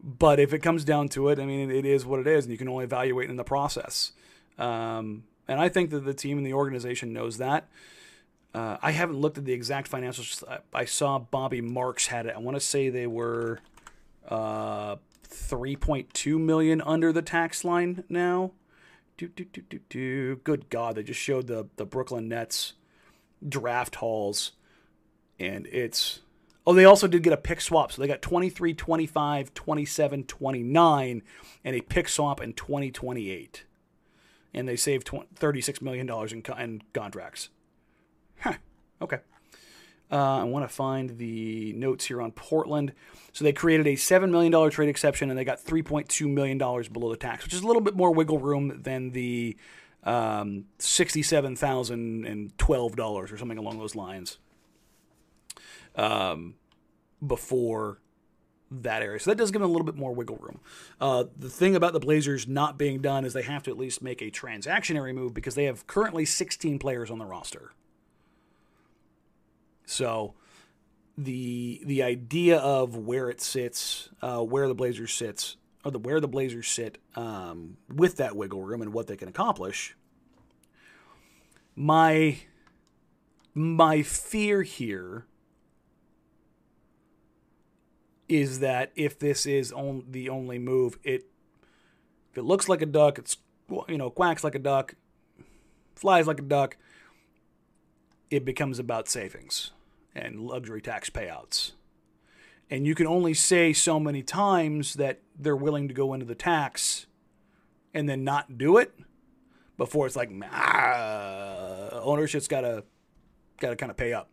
But 0.00 0.38
if 0.38 0.52
it 0.52 0.60
comes 0.60 0.84
down 0.84 1.08
to 1.10 1.28
it, 1.28 1.40
I 1.40 1.46
mean, 1.46 1.70
it 1.70 1.84
is 1.84 2.06
what 2.06 2.20
it 2.20 2.26
is, 2.26 2.44
and 2.44 2.52
you 2.52 2.58
can 2.58 2.68
only 2.68 2.84
evaluate 2.84 3.30
in 3.30 3.36
the 3.36 3.44
process. 3.44 4.12
Um, 4.56 5.24
and 5.48 5.60
I 5.60 5.68
think 5.68 5.90
that 5.90 6.04
the 6.04 6.14
team 6.14 6.38
and 6.38 6.46
the 6.46 6.52
organization 6.52 7.12
knows 7.12 7.38
that. 7.38 7.68
Uh, 8.54 8.76
I 8.80 8.92
haven't 8.92 9.16
looked 9.16 9.38
at 9.38 9.44
the 9.44 9.52
exact 9.52 9.90
financials. 9.90 10.42
I 10.72 10.84
saw 10.84 11.18
Bobby 11.18 11.60
Marks 11.60 12.06
had 12.06 12.26
it. 12.26 12.34
I 12.36 12.38
want 12.38 12.56
to 12.56 12.60
say 12.60 12.90
they 12.90 13.08
were 13.08 13.58
uh, 14.28 14.96
3.2 15.28 16.40
million 16.40 16.80
under 16.82 17.12
the 17.12 17.22
tax 17.22 17.64
line 17.64 18.04
now. 18.08 18.52
Do, 19.16 19.28
do, 19.28 19.44
do, 19.44 19.62
do, 19.62 19.80
do. 19.88 20.36
Good 20.36 20.70
God, 20.70 20.94
they 20.94 21.02
just 21.02 21.20
showed 21.20 21.48
the, 21.48 21.66
the 21.76 21.84
Brooklyn 21.84 22.28
Nets 22.28 22.74
draft 23.46 23.96
hauls. 23.96 24.52
And 25.38 25.66
it's. 25.66 26.20
Oh, 26.66 26.74
they 26.74 26.84
also 26.84 27.06
did 27.08 27.22
get 27.22 27.32
a 27.32 27.38
pick 27.38 27.60
swap. 27.60 27.92
So 27.92 28.02
they 28.02 28.08
got 28.08 28.22
23, 28.22 28.74
25, 28.74 29.54
27, 29.54 30.24
29, 30.24 31.22
and 31.64 31.76
a 31.76 31.80
pick 31.80 32.08
swap 32.08 32.40
in 32.40 32.52
2028. 32.52 33.64
And 34.54 34.68
they 34.68 34.76
saved 34.76 35.08
$36 35.08 35.82
million 35.82 36.08
in, 36.08 36.42
in 36.62 36.82
contracts. 36.92 37.48
Huh. 38.40 38.54
Okay. 39.00 39.18
Uh, 40.10 40.38
I 40.38 40.44
want 40.44 40.66
to 40.68 40.74
find 40.74 41.18
the 41.18 41.74
notes 41.74 42.06
here 42.06 42.22
on 42.22 42.32
Portland. 42.32 42.94
So 43.32 43.44
they 43.44 43.52
created 43.52 43.86
a 43.86 43.92
$7 43.92 44.30
million 44.30 44.70
trade 44.70 44.88
exception 44.88 45.28
and 45.30 45.38
they 45.38 45.44
got 45.44 45.62
$3.2 45.62 46.28
million 46.28 46.58
below 46.58 47.10
the 47.10 47.16
tax, 47.16 47.44
which 47.44 47.52
is 47.52 47.60
a 47.62 47.66
little 47.66 47.82
bit 47.82 47.94
more 47.94 48.10
wiggle 48.12 48.38
room 48.38 48.80
than 48.82 49.10
the 49.10 49.56
um, 50.04 50.64
$67,012 50.78 52.98
or 52.98 53.36
something 53.36 53.58
along 53.58 53.78
those 53.78 53.94
lines 53.94 54.38
um, 55.94 56.54
before 57.24 58.00
that 58.70 59.02
area. 59.02 59.18
So 59.18 59.30
that 59.30 59.36
does 59.36 59.50
give 59.50 59.60
them 59.60 59.70
a 59.70 59.72
little 59.72 59.86
bit 59.86 59.96
more 59.96 60.14
wiggle 60.14 60.36
room. 60.36 60.60
Uh, 61.00 61.24
the 61.36 61.48
thing 61.48 61.76
about 61.76 61.92
the 61.92 62.00
Blazers 62.00 62.46
not 62.46 62.78
being 62.78 63.00
done 63.00 63.24
is 63.24 63.32
they 63.32 63.42
have 63.42 63.62
to 63.64 63.70
at 63.70 63.78
least 63.78 64.02
make 64.02 64.22
a 64.22 64.30
transactionary 64.30 65.14
move 65.14 65.34
because 65.34 65.54
they 65.54 65.64
have 65.64 65.86
currently 65.86 66.24
16 66.24 66.78
players 66.78 67.10
on 67.10 67.18
the 67.18 67.26
roster. 67.26 67.72
So 69.88 70.34
the 71.16 71.80
the 71.84 72.02
idea 72.02 72.58
of 72.58 72.94
where 72.94 73.30
it 73.30 73.40
sits, 73.40 74.10
uh, 74.20 74.40
where 74.40 74.68
the 74.68 74.74
Blazers 74.74 75.14
sits, 75.14 75.56
or 75.82 75.90
the 75.90 75.98
where 75.98 76.20
the 76.20 76.28
Blazers 76.28 76.68
sit 76.68 76.98
um, 77.16 77.78
with 77.92 78.18
that 78.18 78.36
wiggle 78.36 78.62
room 78.62 78.82
and 78.82 78.92
what 78.92 79.06
they 79.06 79.16
can 79.16 79.28
accomplish. 79.28 79.96
My 81.74 82.38
my 83.54 84.02
fear 84.02 84.62
here 84.62 85.26
is 88.28 88.60
that 88.60 88.92
if 88.94 89.18
this 89.18 89.46
is 89.46 89.72
on, 89.72 90.04
the 90.10 90.28
only 90.28 90.58
move, 90.58 90.98
it 91.02 91.24
if 92.30 92.36
it 92.36 92.44
looks 92.44 92.68
like 92.68 92.82
a 92.82 92.86
duck, 92.86 93.18
it's 93.18 93.38
you 93.88 93.96
know 93.96 94.10
quacks 94.10 94.44
like 94.44 94.54
a 94.54 94.60
duck, 94.60 94.96
flies 95.96 96.26
like 96.26 96.40
a 96.40 96.42
duck. 96.42 96.76
It 98.30 98.44
becomes 98.44 98.78
about 98.78 99.08
savings 99.08 99.72
and 100.18 100.40
luxury 100.40 100.82
tax 100.82 101.08
payouts. 101.10 101.72
And 102.70 102.86
you 102.86 102.94
can 102.94 103.06
only 103.06 103.34
say 103.34 103.72
so 103.72 103.98
many 103.98 104.22
times 104.22 104.94
that 104.94 105.20
they're 105.38 105.56
willing 105.56 105.88
to 105.88 105.94
go 105.94 106.12
into 106.12 106.26
the 106.26 106.34
tax 106.34 107.06
and 107.94 108.08
then 108.08 108.24
not 108.24 108.58
do 108.58 108.76
it 108.76 108.92
before 109.78 110.06
it's 110.06 110.16
like 110.16 110.30
ah, 110.52 111.88
ownership's 112.02 112.48
got 112.48 112.62
to 112.62 112.84
got 113.60 113.70
to 113.70 113.76
kind 113.76 113.90
of 113.90 113.96
pay 113.96 114.12
up. 114.12 114.28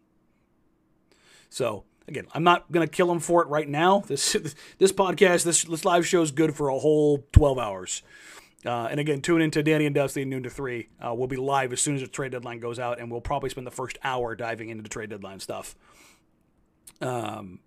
So 1.50 1.86
again, 2.08 2.28
I'm 2.34 2.44
not 2.44 2.70
to 2.86 2.92
kill 2.92 3.08
them 3.08 3.20
for 3.20 3.42
it 3.42 3.48
right 3.48 3.68
now. 3.68 4.04
This 4.08 4.34
this 4.80 4.92
podcast, 4.92 5.44
this 5.44 5.64
this 5.64 5.86
live 5.86 6.06
show 6.06 6.22
is 6.22 6.32
good 6.32 6.56
for 6.56 6.70
a 6.70 6.78
whole 6.78 7.26
12 7.32 7.58
hours. 7.58 8.04
Uh, 8.66 8.88
and 8.90 9.00
again, 9.00 9.22
tune 9.22 9.42
into 9.42 9.62
Danny 9.62 9.86
and 9.86 9.94
Dusty 9.94 10.26
noon 10.26 10.44
to 10.44 10.50
three. 10.50 10.90
Uh, 11.00 11.14
we'll 11.14 11.28
be 11.28 11.36
live 11.36 11.72
as 11.72 11.82
soon 11.82 11.96
as 11.96 12.02
the 12.02 12.08
trade 12.08 12.32
deadline 12.32 12.60
goes 12.60 12.80
out, 12.80 13.00
and 13.00 13.12
we'll 13.12 13.22
probably 13.22 13.50
spend 13.50 13.68
the 13.68 13.72
first 13.72 13.98
hour 14.04 14.36
diving 14.36 14.70
into 14.70 14.82
the 14.82 14.90
trade 14.90 15.10
deadline 15.10 15.40
stuff. 15.40 15.76
Um, 17.00 17.60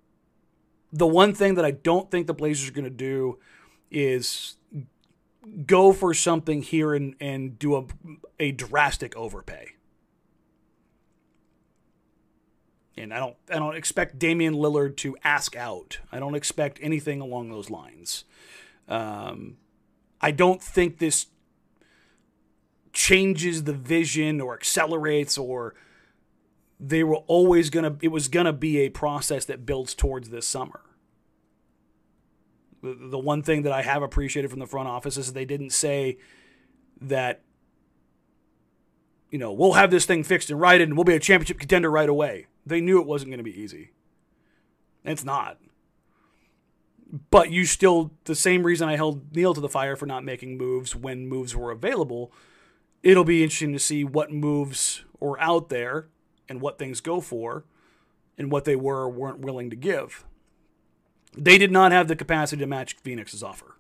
the 0.93 1.07
one 1.07 1.35
thing 1.35 1.55
that 1.55 1.65
I 1.65 1.71
don't 1.71 2.11
think 2.11 2.27
the 2.27 2.35
Blazers 2.35 2.69
are 2.69 2.73
going 2.73 2.85
to 2.85 2.91
do 2.91 3.39
is 3.91 4.57
go 5.67 5.93
for 5.93 6.13
something 6.15 6.63
here 6.63 6.95
and, 6.95 7.15
and 7.21 7.59
do 7.59 7.77
a, 7.77 7.85
a 8.41 8.53
drastic 8.53 9.17
overpay. 9.17 9.73
And 12.97 13.15
I 13.15 13.21
don't 13.21 13.37
I 13.49 13.61
don't 13.61 13.77
expect 13.77 14.19
Damian 14.19 14.55
Lillard 14.55 14.97
to 14.99 15.17
ask 15.23 15.55
out. 15.55 16.01
I 16.11 16.19
don't 16.19 16.35
expect 16.35 16.81
anything 16.83 17.21
along 17.21 17.51
those 17.51 17.71
lines. 17.71 18.25
Um, 18.89 19.59
I 20.21 20.31
don't 20.31 20.63
think 20.63 20.99
this 20.99 21.27
changes 22.93 23.65
the 23.65 23.73
vision 23.73 24.41
or 24.41 24.55
accelerates 24.55 25.39
or 25.39 25.75
they 26.81 27.05
were 27.05 27.19
always 27.27 27.71
going 27.71 27.85
to 27.85 27.97
it 28.05 28.09
was 28.09 28.29
going 28.29 28.47
to 28.47 28.53
be 28.53 28.79
a 28.79 28.89
process 28.89 29.45
that 29.45 29.67
builds 29.67 29.95
towards 29.95 30.31
this 30.31 30.47
summer. 30.47 30.81
The, 32.83 32.97
the 33.11 33.19
one 33.19 33.43
thing 33.43 33.63
that 33.63 33.73
i 33.73 33.83
have 33.83 34.03
appreciated 34.03 34.51
from 34.51 34.61
the 34.61 34.67
front 34.67 34.89
office 34.89 35.17
is 35.17 35.33
they 35.33 35.45
didn't 35.45 35.71
say 35.71 36.19
that 37.01 37.43
you 39.31 39.39
know 39.39 39.53
we'll 39.53 39.73
have 39.75 39.91
this 39.91 40.07
thing 40.07 40.25
fixed 40.25 40.51
and 40.51 40.61
righted 40.61 40.89
and 40.89 40.97
we'll 40.97 41.05
be 41.05 41.15
a 41.15 41.21
championship 41.21 41.59
contender 41.59 41.91
right 41.91 42.09
away. 42.09 42.47
They 42.67 42.81
knew 42.81 43.01
it 43.01 43.07
wasn't 43.07 43.31
going 43.31 43.39
to 43.39 43.45
be 43.45 43.59
easy. 43.61 43.93
It's 45.05 45.25
not 45.25 45.59
but 47.31 47.51
you 47.51 47.65
still 47.65 48.13
the 48.25 48.35
same 48.35 48.65
reason 48.65 48.89
I 48.89 48.97
held 48.97 49.35
Neil 49.35 49.55
to 49.55 49.61
the 49.61 49.69
fire 49.69 49.97
for 49.97 50.07
not 50.07 50.25
making 50.25 50.59
moves 50.59 50.95
when 50.95 51.29
moves 51.29 51.57
were 51.57 51.71
available. 51.71 52.33
It'll 53.03 53.25
be 53.25 53.43
interesting 53.43 53.73
to 53.73 53.79
see 53.79 54.05
what 54.05 54.33
moves 54.33 55.05
were 55.21 55.41
out 55.41 55.69
there 55.69 56.09
and 56.49 56.61
what 56.61 56.79
things 56.79 57.01
go 57.01 57.21
for 57.21 57.65
and 58.37 58.51
what 58.53 58.65
they 58.65 58.77
were 58.77 59.03
or 59.03 59.11
weren't 59.11 59.41
willing 59.41 59.71
to 59.71 59.77
give. 59.77 60.25
They 61.37 61.59
did 61.59 61.71
not 61.71 61.93
have 61.93 62.09
the 62.09 62.17
capacity 62.17 62.61
to 62.61 62.67
match 62.67 62.97
Phoenix's 63.03 63.43
offer. 63.43 63.77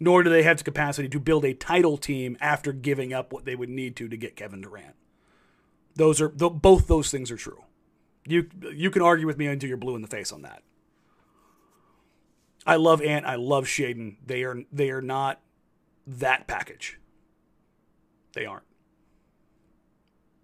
Nor 0.00 0.22
do 0.22 0.30
they 0.30 0.42
have 0.42 0.58
the 0.58 0.64
capacity 0.64 1.08
to 1.08 1.20
build 1.20 1.44
a 1.44 1.54
title 1.54 1.96
team 1.96 2.36
after 2.40 2.72
giving 2.72 3.12
up 3.12 3.32
what 3.32 3.44
they 3.44 3.54
would 3.54 3.68
need 3.68 3.94
to 3.96 4.08
to 4.08 4.16
get 4.16 4.36
Kevin 4.36 4.60
Durant. 4.60 4.96
Those 5.94 6.20
are 6.20 6.28
both 6.28 6.88
those 6.88 7.10
things 7.10 7.30
are 7.30 7.36
true. 7.36 7.64
You 8.26 8.48
you 8.72 8.90
can 8.90 9.02
argue 9.02 9.26
with 9.26 9.38
me 9.38 9.46
until 9.46 9.68
you're 9.68 9.76
blue 9.76 9.94
in 9.94 10.02
the 10.02 10.08
face 10.08 10.32
on 10.32 10.42
that. 10.42 10.62
I 12.66 12.76
love 12.76 13.02
Ant. 13.02 13.26
I 13.26 13.34
love 13.34 13.64
Shaedon. 13.64 14.16
They 14.24 14.44
are 14.44 14.62
they 14.72 14.90
are 14.90 15.02
not 15.02 15.40
that 16.06 16.46
package. 16.46 16.98
They 18.34 18.46
aren't. 18.46 18.64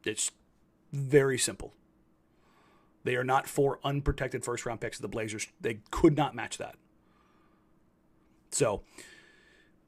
It's 0.04 0.30
very 0.92 1.38
simple. 1.38 1.74
They 3.04 3.16
are 3.16 3.24
not 3.24 3.46
four 3.46 3.78
unprotected 3.84 4.44
first 4.44 4.66
round 4.66 4.80
picks 4.80 4.98
of 4.98 5.02
the 5.02 5.08
Blazers. 5.08 5.46
They 5.60 5.80
could 5.90 6.16
not 6.16 6.34
match 6.34 6.58
that. 6.58 6.74
So, 8.50 8.82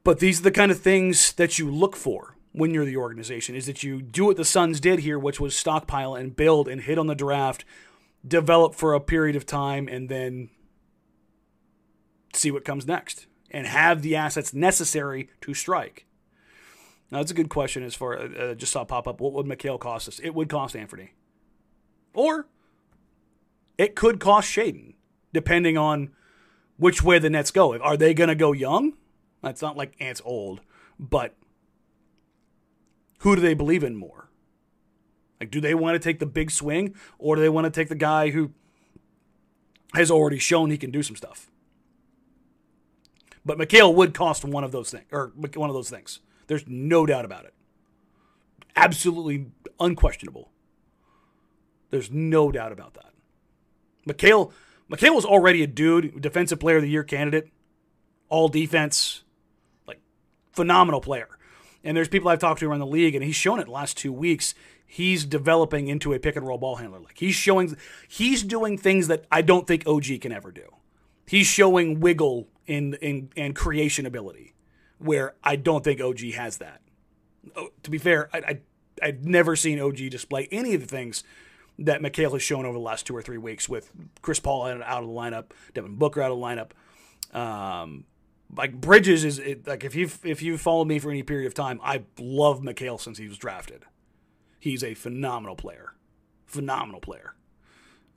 but 0.03 0.19
these 0.19 0.39
are 0.39 0.43
the 0.43 0.51
kind 0.51 0.71
of 0.71 0.79
things 0.79 1.33
that 1.33 1.59
you 1.59 1.69
look 1.69 1.95
for 1.95 2.35
when 2.53 2.73
you're 2.73 2.85
the 2.85 2.97
organization 2.97 3.55
is 3.55 3.65
that 3.65 3.83
you 3.83 4.01
do 4.01 4.25
what 4.25 4.37
the 4.37 4.45
Suns 4.45 4.79
did 4.79 4.99
here, 4.99 5.17
which 5.17 5.39
was 5.39 5.55
stockpile 5.55 6.15
and 6.15 6.35
build 6.35 6.67
and 6.67 6.81
hit 6.81 6.97
on 6.97 7.07
the 7.07 7.15
draft, 7.15 7.63
develop 8.27 8.75
for 8.75 8.93
a 8.93 8.99
period 8.99 9.35
of 9.35 9.45
time, 9.45 9.87
and 9.87 10.09
then 10.09 10.49
see 12.33 12.51
what 12.51 12.65
comes 12.65 12.87
next 12.87 13.27
and 13.49 13.67
have 13.67 14.01
the 14.01 14.15
assets 14.15 14.53
necessary 14.53 15.29
to 15.41 15.53
strike. 15.53 16.05
Now, 17.11 17.17
that's 17.17 17.31
a 17.31 17.35
good 17.35 17.49
question 17.49 17.83
as 17.83 17.93
far 17.93 18.17
uh, 18.17 18.55
just 18.55 18.71
saw 18.71 18.85
pop 18.85 19.07
up. 19.07 19.19
What 19.19 19.33
would 19.33 19.45
Mikal 19.45 19.79
cost 19.79 20.07
us? 20.07 20.19
It 20.19 20.33
would 20.33 20.47
cost 20.47 20.75
Anthony. 20.75 21.13
Or 22.13 22.47
it 23.77 23.95
could 23.95 24.19
cost 24.19 24.49
Shaedon, 24.49 24.93
depending 25.33 25.77
on 25.77 26.11
which 26.77 27.03
way 27.03 27.19
the 27.19 27.29
Nets 27.29 27.51
go. 27.51 27.77
Are 27.77 27.97
they 27.97 28.13
going 28.13 28.29
to 28.29 28.35
go 28.35 28.53
young? 28.53 28.93
That's 29.41 29.61
not 29.61 29.75
like 29.75 29.95
Ant's 29.99 30.21
old, 30.23 30.61
but 30.99 31.35
who 33.19 33.35
do 33.35 33.41
they 33.41 33.53
believe 33.53 33.83
in 33.83 33.95
more? 33.95 34.29
Like, 35.39 35.51
do 35.51 35.59
they 35.59 35.73
want 35.73 35.95
to 35.95 35.99
take 35.99 36.19
the 36.19 36.25
big 36.25 36.51
swing 36.51 36.95
or 37.17 37.35
do 37.35 37.41
they 37.41 37.49
want 37.49 37.65
to 37.65 37.71
take 37.71 37.89
the 37.89 37.95
guy 37.95 38.29
who 38.29 38.51
has 39.93 40.11
already 40.11 40.37
shown 40.37 40.69
he 40.69 40.77
can 40.77 40.91
do 40.91 41.03
some 41.03 41.15
stuff? 41.15 41.51
But 43.45 43.57
Mikal 43.57 43.93
would 43.95 44.13
cost 44.13 44.45
one 44.45 44.63
of 44.63 44.71
those 44.71 44.91
things, 44.91 45.05
or 45.11 45.31
one 45.35 45.69
of 45.69 45.73
those 45.73 45.89
things. 45.89 46.19
There's 46.47 46.65
no 46.67 47.05
doubt 47.05 47.25
about 47.25 47.45
it. 47.45 47.53
Absolutely 48.75 49.47
unquestionable. 49.79 50.51
There's 51.89 52.11
no 52.11 52.51
doubt 52.51 52.71
about 52.71 52.93
that. 52.93 53.13
Mikal, 54.07 54.51
Mikal 54.89 55.15
was 55.15 55.25
already 55.25 55.63
a 55.63 55.67
dude, 55.67 56.21
defensive 56.21 56.59
player 56.59 56.77
of 56.77 56.83
the 56.83 56.89
year 56.89 57.03
candidate, 57.03 57.51
all 58.29 58.47
defense, 58.47 59.23
like 59.87 59.99
phenomenal 60.51 61.01
player. 61.01 61.27
And 61.83 61.97
there's 61.97 62.07
people 62.07 62.29
I've 62.29 62.39
talked 62.39 62.59
to 62.59 62.69
around 62.69 62.79
the 62.79 62.85
league, 62.85 63.15
and 63.15 63.23
he's 63.23 63.35
shown 63.35 63.59
it 63.59 63.65
the 63.65 63.71
last 63.71 63.97
two 63.97 64.13
weeks. 64.13 64.53
He's 64.85 65.25
developing 65.25 65.87
into 65.87 66.13
a 66.13 66.19
pick 66.19 66.35
and 66.35 66.45
roll 66.45 66.57
ball 66.57 66.75
handler. 66.75 66.99
Like 66.99 67.17
he's 67.17 67.35
showing, 67.35 67.75
he's 68.07 68.43
doing 68.43 68.77
things 68.77 69.07
that 69.07 69.25
I 69.31 69.41
don't 69.41 69.65
think 69.65 69.87
OG 69.87 70.21
can 70.21 70.31
ever 70.31 70.51
do. 70.51 70.75
He's 71.25 71.47
showing 71.47 71.99
wiggle 71.99 72.47
in 72.65 72.95
in 72.95 73.29
and 73.35 73.55
creation 73.55 74.05
ability, 74.05 74.53
where 74.97 75.35
I 75.43 75.55
don't 75.55 75.83
think 75.83 76.01
OG 76.01 76.19
has 76.33 76.57
that. 76.57 76.81
Oh, 77.55 77.69
to 77.83 77.89
be 77.89 77.97
fair, 77.97 78.29
I, 78.33 78.37
I 78.37 78.59
I've 79.01 79.25
never 79.25 79.55
seen 79.55 79.79
OG 79.79 79.97
display 80.09 80.47
any 80.51 80.73
of 80.73 80.81
the 80.81 80.87
things 80.87 81.23
that 81.79 82.01
Mikal 82.01 82.33
has 82.33 82.43
shown 82.43 82.65
over 82.65 82.73
the 82.73 82.83
last 82.83 83.07
two 83.07 83.15
or 83.15 83.21
three 83.21 83.37
weeks 83.37 83.67
with 83.67 83.91
Chris 84.21 84.39
Paul 84.39 84.65
out 84.65 85.03
of 85.03 85.07
the 85.07 85.13
lineup, 85.13 85.45
Devin 85.73 85.95
Booker 85.95 86.21
out 86.21 86.31
of 86.31 86.37
the 86.37 86.43
lineup. 86.43 86.71
Um, 87.35 88.05
like 88.55 88.79
Bridges 88.79 89.23
is 89.23 89.39
it, 89.39 89.67
like 89.67 89.83
if 89.83 89.95
you 89.95 90.09
if 90.23 90.41
you 90.41 90.57
followed 90.57 90.87
me 90.87 90.99
for 90.99 91.09
any 91.09 91.23
period 91.23 91.47
of 91.47 91.53
time, 91.53 91.79
I 91.83 92.03
love 92.19 92.61
Mikal 92.61 92.99
since 92.99 93.17
he 93.17 93.27
was 93.27 93.37
drafted. 93.37 93.85
He's 94.59 94.83
a 94.83 94.93
phenomenal 94.93 95.55
player, 95.55 95.93
phenomenal 96.45 97.01
player. 97.01 97.33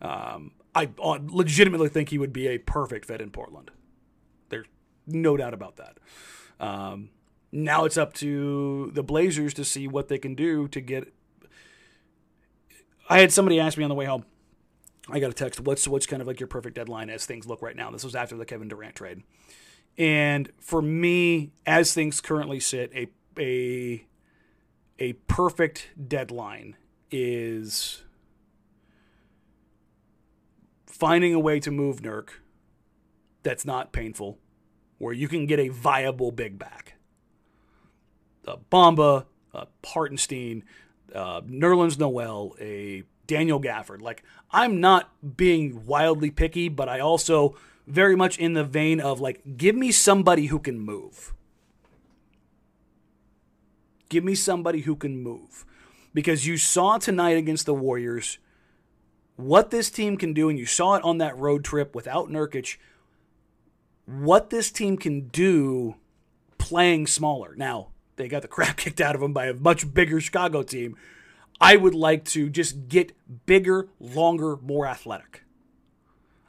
Um, 0.02 0.52
I 0.74 0.90
legitimately 0.98 1.88
think 1.88 2.08
he 2.08 2.18
would 2.18 2.32
be 2.32 2.48
a 2.48 2.58
perfect 2.58 3.06
fit 3.06 3.20
in 3.20 3.30
Portland. 3.30 3.70
There's 4.48 4.66
no 5.06 5.36
doubt 5.36 5.54
about 5.54 5.76
that. 5.76 5.98
Um, 6.58 7.10
now 7.52 7.84
it's 7.84 7.96
up 7.96 8.12
to 8.14 8.90
the 8.94 9.02
Blazers 9.02 9.54
to 9.54 9.64
see 9.64 9.86
what 9.86 10.08
they 10.08 10.18
can 10.18 10.34
do 10.34 10.66
to 10.68 10.80
get. 10.80 11.12
I 13.08 13.20
had 13.20 13.32
somebody 13.32 13.60
ask 13.60 13.78
me 13.78 13.84
on 13.84 13.90
the 13.90 13.94
way 13.94 14.06
home. 14.06 14.24
I 15.08 15.20
got 15.20 15.30
a 15.30 15.34
text. 15.34 15.60
What's 15.60 15.86
what's 15.86 16.06
kind 16.06 16.22
of 16.22 16.26
like 16.26 16.40
your 16.40 16.46
perfect 16.46 16.76
deadline 16.76 17.10
as 17.10 17.26
things 17.26 17.46
look 17.46 17.62
right 17.62 17.76
now? 17.76 17.90
This 17.90 18.04
was 18.04 18.14
after 18.14 18.36
the 18.36 18.46
Kevin 18.46 18.68
Durant 18.68 18.94
trade, 18.94 19.22
and 19.98 20.50
for 20.58 20.80
me, 20.80 21.52
as 21.66 21.92
things 21.92 22.22
currently 22.22 22.58
sit, 22.58 22.90
a 22.94 23.08
a 23.38 24.06
a 24.98 25.12
perfect 25.28 25.90
deadline 26.08 26.76
is 27.10 28.02
finding 30.94 31.34
a 31.34 31.40
way 31.40 31.58
to 31.58 31.72
move 31.72 32.00
Nurk 32.02 32.28
that's 33.42 33.64
not 33.64 33.92
painful, 33.92 34.38
where 34.98 35.12
you 35.12 35.26
can 35.26 35.44
get 35.46 35.58
a 35.58 35.68
viable 35.68 36.30
big 36.30 36.56
back. 36.56 36.94
A 38.46 38.56
Bamba, 38.56 39.26
a 39.52 39.66
Hartenstein, 39.84 40.62
uh, 41.12 41.40
Nerlens 41.42 41.98
Noel, 41.98 42.54
a 42.60 43.02
Daniel 43.26 43.60
Gafford. 43.60 44.02
Like, 44.02 44.22
I'm 44.52 44.80
not 44.80 45.36
being 45.36 45.84
wildly 45.84 46.30
picky, 46.30 46.68
but 46.68 46.88
I 46.88 47.00
also 47.00 47.56
very 47.88 48.14
much 48.14 48.38
in 48.38 48.52
the 48.52 48.64
vein 48.64 49.00
of 49.00 49.20
like, 49.20 49.56
give 49.56 49.74
me 49.74 49.90
somebody 49.90 50.46
who 50.46 50.60
can 50.60 50.78
move. 50.78 51.34
Give 54.08 54.22
me 54.22 54.36
somebody 54.36 54.82
who 54.82 54.94
can 54.94 55.20
move. 55.20 55.66
Because 56.14 56.46
you 56.46 56.56
saw 56.56 56.98
tonight 56.98 57.36
against 57.36 57.66
the 57.66 57.74
Warriors 57.74 58.38
what 59.36 59.70
this 59.70 59.90
team 59.90 60.16
can 60.16 60.32
do, 60.32 60.48
and 60.48 60.58
you 60.58 60.66
saw 60.66 60.94
it 60.94 61.04
on 61.04 61.18
that 61.18 61.36
road 61.36 61.64
trip 61.64 61.94
without 61.94 62.28
Nurkic, 62.28 62.76
what 64.06 64.50
this 64.50 64.70
team 64.70 64.96
can 64.96 65.28
do 65.28 65.96
playing 66.58 67.06
smaller. 67.06 67.54
Now, 67.56 67.88
they 68.16 68.28
got 68.28 68.42
the 68.42 68.48
crap 68.56 68.76
kicked 68.76 69.00
out 69.00 69.14
of 69.14 69.20
them 69.20 69.32
by 69.32 69.46
a 69.46 69.54
much 69.54 69.92
bigger 69.92 70.20
Chicago 70.20 70.62
team. 70.62 70.96
I 71.60 71.76
would 71.76 71.94
like 71.94 72.24
to 72.26 72.50
just 72.50 72.88
get 72.88 73.12
bigger, 73.46 73.88
longer, 74.00 74.56
more 74.56 74.86
athletic. 74.86 75.44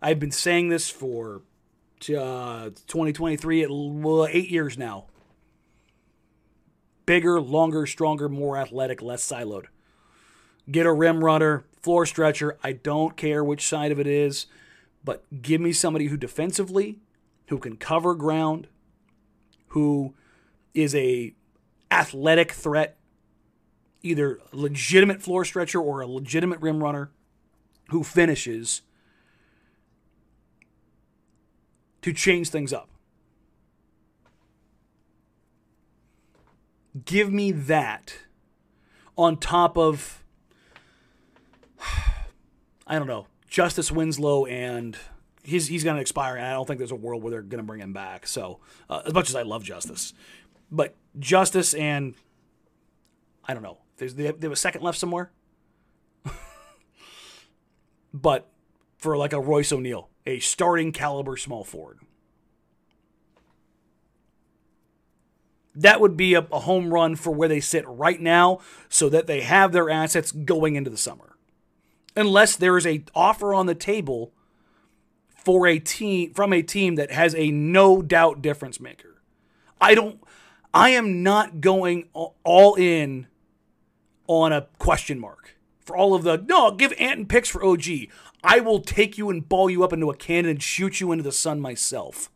I've 0.01 0.19
been 0.19 0.31
saying 0.31 0.69
this 0.69 0.89
for 0.89 1.41
uh, 2.09 2.69
2023, 2.87 3.63
eight 4.29 4.49
years 4.49 4.77
now. 4.77 5.05
Bigger, 7.05 7.39
longer, 7.39 7.85
stronger, 7.85 8.27
more 8.27 8.57
athletic, 8.57 9.01
less 9.01 9.23
siloed. 9.27 9.65
Get 10.69 10.87
a 10.87 10.91
rim 10.91 11.23
runner, 11.23 11.65
floor 11.85 12.07
stretcher. 12.07 12.57
I 12.63 12.71
don't 12.71 13.15
care 13.15 13.43
which 13.43 13.67
side 13.67 13.91
of 13.91 13.99
it 13.99 14.07
is, 14.07 14.47
but 15.03 15.23
give 15.43 15.61
me 15.61 15.71
somebody 15.71 16.07
who 16.07 16.17
defensively, 16.17 16.97
who 17.49 17.59
can 17.59 17.77
cover 17.77 18.15
ground, 18.15 18.67
who 19.67 20.15
is 20.73 20.95
a 20.95 21.35
athletic 21.91 22.53
threat, 22.53 22.97
either 24.01 24.39
legitimate 24.51 25.21
floor 25.21 25.45
stretcher 25.45 25.79
or 25.79 26.01
a 26.01 26.07
legitimate 26.07 26.59
rim 26.59 26.81
runner, 26.81 27.11
who 27.91 28.03
finishes 28.03 28.81
to 32.01 32.11
change 32.11 32.49
things 32.49 32.73
up. 32.73 32.89
Give 37.05 37.31
me 37.31 37.51
that 37.51 38.15
on 39.15 39.37
top 39.37 39.77
of 39.77 40.23
I 42.87 42.97
don't 42.97 43.07
know, 43.07 43.27
Justice 43.49 43.91
Winslow 43.91 44.45
and 44.45 44.97
he's 45.45 45.67
he's 45.67 45.83
going 45.83 45.95
to 45.95 46.01
expire, 46.01 46.35
and 46.35 46.45
I 46.45 46.53
don't 46.53 46.65
think 46.65 46.79
there's 46.79 46.91
a 46.91 46.95
world 46.95 47.23
where 47.23 47.31
they're 47.31 47.41
going 47.41 47.63
to 47.63 47.65
bring 47.65 47.79
him 47.79 47.93
back. 47.93 48.27
So 48.27 48.59
uh, 48.89 49.03
as 49.05 49.13
much 49.13 49.29
as 49.29 49.35
I 49.35 49.43
love 49.43 49.63
Justice, 49.63 50.13
but 50.71 50.95
Justice 51.17 51.73
and 51.73 52.15
I 53.45 53.53
don't 53.53 53.63
know, 53.63 53.77
there's 53.97 54.15
they 54.15 54.25
have, 54.25 54.39
they 54.39 54.45
have 54.45 54.53
a 54.53 54.57
second 54.57 54.81
left 54.81 54.97
somewhere, 54.97 55.31
but 58.13 58.49
for 58.97 59.15
like 59.17 59.33
a 59.33 59.39
Royce 59.39 59.71
O'Neale, 59.71 60.09
a 60.25 60.39
starting 60.39 60.91
caliber 60.91 61.37
small 61.37 61.63
forward. 61.63 61.99
That 65.77 65.99
would 65.99 66.15
be 66.15 66.35
a, 66.35 66.39
a 66.39 66.61
home 66.61 66.93
run 66.93 67.17
for 67.17 67.31
where 67.31 67.49
they 67.49 67.59
sit 67.59 67.83
right 67.85 68.19
now 68.19 68.59
so 68.87 69.09
that 69.09 69.27
they 69.27 69.41
have 69.41 69.73
their 69.73 69.89
assets 69.89 70.31
going 70.31 70.75
into 70.75 70.89
the 70.89 70.97
summer 70.97 71.34
unless 72.15 72.55
there 72.55 72.77
is 72.77 72.85
a 72.85 73.03
offer 73.13 73.53
on 73.53 73.65
the 73.65 73.75
table 73.75 74.33
for 75.35 75.67
a 75.67 75.79
team 75.79 76.33
from 76.33 76.53
a 76.53 76.61
team 76.61 76.95
that 76.95 77.11
has 77.11 77.35
a 77.35 77.51
no 77.51 78.01
doubt 78.01 78.41
difference 78.41 78.79
maker. 78.79 79.21
I 79.79 79.95
don't 79.95 80.19
I 80.73 80.89
am 80.89 81.23
not 81.23 81.61
going 81.61 82.09
all 82.13 82.75
in 82.75 83.27
on 84.27 84.51
a 84.51 84.67
question 84.79 85.19
mark 85.19 85.55
for 85.79 85.95
all 85.95 86.15
of 86.15 86.23
the 86.23 86.37
no, 86.37 86.71
give 86.71 86.93
Anton 86.99 87.27
picks 87.27 87.49
for 87.49 87.63
OG. 87.63 87.85
I 88.43 88.59
will 88.59 88.79
take 88.79 89.17
you 89.17 89.29
and 89.29 89.47
ball 89.47 89.69
you 89.69 89.83
up 89.83 89.93
into 89.93 90.09
a 90.09 90.15
cannon 90.15 90.51
and 90.51 90.63
shoot 90.63 90.99
you 90.99 91.11
into 91.11 91.23
the 91.23 91.31
sun 91.31 91.59
myself. 91.59 92.31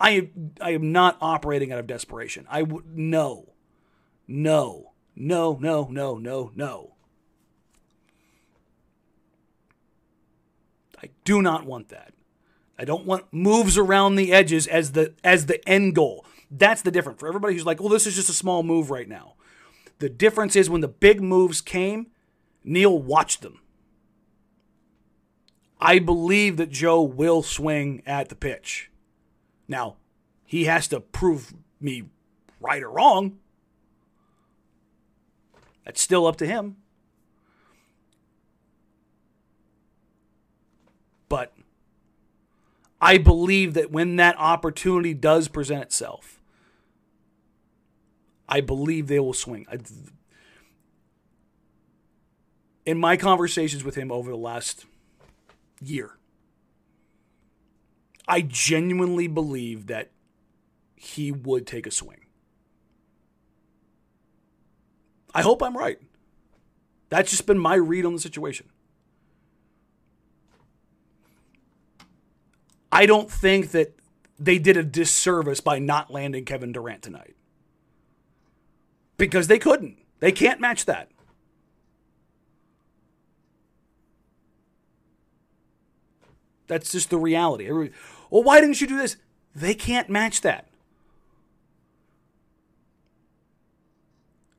I 0.00 0.10
am 0.10 0.52
I 0.60 0.70
am 0.70 0.92
not 0.92 1.18
operating 1.20 1.72
out 1.72 1.78
of 1.78 1.86
desperation. 1.86 2.46
I 2.50 2.62
would 2.62 2.96
no. 2.96 3.52
No. 4.26 4.92
No, 5.18 5.56
no, 5.58 5.88
no, 5.90 6.18
no, 6.18 6.52
no. 6.54 6.95
Do 11.26 11.42
not 11.42 11.66
want 11.66 11.90
that. 11.90 12.14
I 12.78 12.86
don't 12.86 13.04
want 13.04 13.26
moves 13.32 13.76
around 13.76 14.14
the 14.14 14.32
edges 14.32 14.66
as 14.66 14.92
the 14.92 15.12
as 15.22 15.46
the 15.46 15.66
end 15.68 15.94
goal. 15.94 16.24
That's 16.50 16.82
the 16.82 16.90
difference 16.90 17.20
for 17.20 17.28
everybody 17.28 17.54
who's 17.54 17.66
like, 17.66 17.80
"Well, 17.80 17.90
this 17.90 18.06
is 18.06 18.14
just 18.14 18.30
a 18.30 18.34
small 18.34 18.62
move 18.62 18.90
right 18.90 19.08
now." 19.08 19.34
The 19.98 20.08
difference 20.08 20.56
is 20.56 20.70
when 20.70 20.82
the 20.82 20.88
big 20.88 21.20
moves 21.20 21.60
came, 21.60 22.08
Neil 22.64 22.98
watched 22.98 23.42
them. 23.42 23.60
I 25.80 25.98
believe 25.98 26.56
that 26.58 26.70
Joe 26.70 27.02
will 27.02 27.42
swing 27.42 28.02
at 28.06 28.28
the 28.28 28.34
pitch. 28.34 28.90
Now, 29.68 29.96
he 30.44 30.64
has 30.64 30.86
to 30.88 31.00
prove 31.00 31.54
me 31.80 32.04
right 32.60 32.82
or 32.82 32.90
wrong. 32.90 33.38
That's 35.84 36.00
still 36.00 36.26
up 36.26 36.36
to 36.36 36.46
him. 36.46 36.76
But 41.28 41.52
I 43.00 43.18
believe 43.18 43.74
that 43.74 43.90
when 43.90 44.16
that 44.16 44.36
opportunity 44.38 45.14
does 45.14 45.48
present 45.48 45.82
itself, 45.82 46.40
I 48.48 48.60
believe 48.60 49.06
they 49.06 49.20
will 49.20 49.34
swing. 49.34 49.66
In 52.84 52.98
my 52.98 53.16
conversations 53.16 53.84
with 53.84 53.96
him 53.96 54.10
over 54.12 54.30
the 54.30 54.36
last 54.36 54.86
year, 55.82 56.16
I 58.28 58.40
genuinely 58.40 59.26
believe 59.26 59.86
that 59.86 60.10
he 60.94 61.30
would 61.30 61.66
take 61.66 61.86
a 61.86 61.90
swing. 61.90 62.20
I 65.34 65.42
hope 65.42 65.62
I'm 65.62 65.76
right. 65.76 65.98
That's 67.08 67.30
just 67.30 67.46
been 67.46 67.58
my 67.58 67.74
read 67.74 68.06
on 68.06 68.14
the 68.14 68.20
situation. 68.20 68.70
I 72.96 73.04
don't 73.04 73.30
think 73.30 73.72
that 73.72 73.94
they 74.38 74.58
did 74.58 74.78
a 74.78 74.82
disservice 74.82 75.60
by 75.60 75.78
not 75.78 76.10
landing 76.10 76.46
Kevin 76.46 76.72
Durant 76.72 77.02
tonight. 77.02 77.36
Because 79.18 79.48
they 79.48 79.58
couldn't. 79.58 79.98
They 80.20 80.32
can't 80.32 80.60
match 80.60 80.86
that. 80.86 81.10
That's 86.68 86.90
just 86.90 87.10
the 87.10 87.18
reality. 87.18 87.70
well, 87.70 88.42
why 88.42 88.62
didn't 88.62 88.80
you 88.80 88.86
do 88.86 88.96
this? 88.96 89.18
They 89.54 89.74
can't 89.74 90.08
match 90.08 90.40
that. 90.40 90.66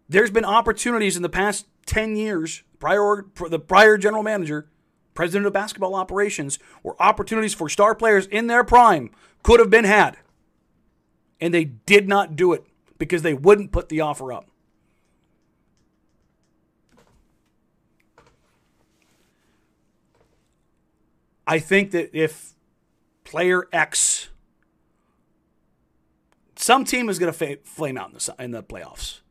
There's 0.08 0.30
been 0.30 0.46
opportunities 0.46 1.16
in 1.16 1.24
the 1.24 1.28
past 1.28 1.66
10 1.88 2.16
years, 2.16 2.62
prior 2.78 3.26
the 3.50 3.58
prior 3.58 3.98
general 3.98 4.22
manager, 4.22 4.70
president 5.18 5.48
of 5.48 5.52
basketball 5.52 5.96
operations, 5.96 6.60
where 6.84 6.94
opportunities 7.02 7.56
for 7.56 7.68
star 7.68 7.96
players 7.96 8.28
in 8.28 8.46
their 8.46 8.64
prime 8.64 9.10
could 9.42 9.60
have 9.60 9.72
been 9.72 9.84
had. 9.84 10.16
And 11.42 11.52
they 11.52 11.66
did 11.66 12.08
not 12.08 12.36
do 12.36 12.54
it 12.54 12.64
because 13.00 13.24
they 13.24 13.34
wouldn't 13.34 13.72
put 13.72 13.90
the 13.90 14.00
offer 14.00 14.32
up. 14.32 14.48
I 21.48 21.58
think 21.58 21.92
that 21.92 22.16
if 22.16 22.54
player 23.24 23.68
X, 23.74 24.30
some 26.56 26.86
team 26.86 27.10
is 27.10 27.18
going 27.18 27.34
to 27.34 27.58
flame 27.64 27.98
out 27.98 28.10
in 28.10 28.14
the, 28.14 28.36
in 28.38 28.52
the 28.52 28.62
playoffs. 28.62 29.22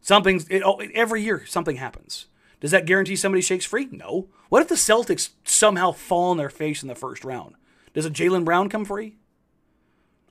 Something's 0.00 0.48
it, 0.48 0.62
every 0.94 1.22
year 1.22 1.44
something 1.44 1.76
happens. 1.76 2.26
Does 2.64 2.70
that 2.70 2.86
guarantee 2.86 3.14
somebody 3.14 3.42
shakes 3.42 3.66
free? 3.66 3.88
No. 3.90 4.28
What 4.48 4.62
if 4.62 4.68
the 4.68 4.74
Celtics 4.74 5.32
somehow 5.44 5.92
fall 5.92 6.30
on 6.30 6.38
their 6.38 6.48
face 6.48 6.80
in 6.80 6.88
the 6.88 6.94
first 6.94 7.22
round? 7.22 7.56
Does 7.92 8.06
a 8.06 8.10
Jaylen 8.10 8.42
Brown 8.42 8.70
come 8.70 8.86
free? 8.86 9.18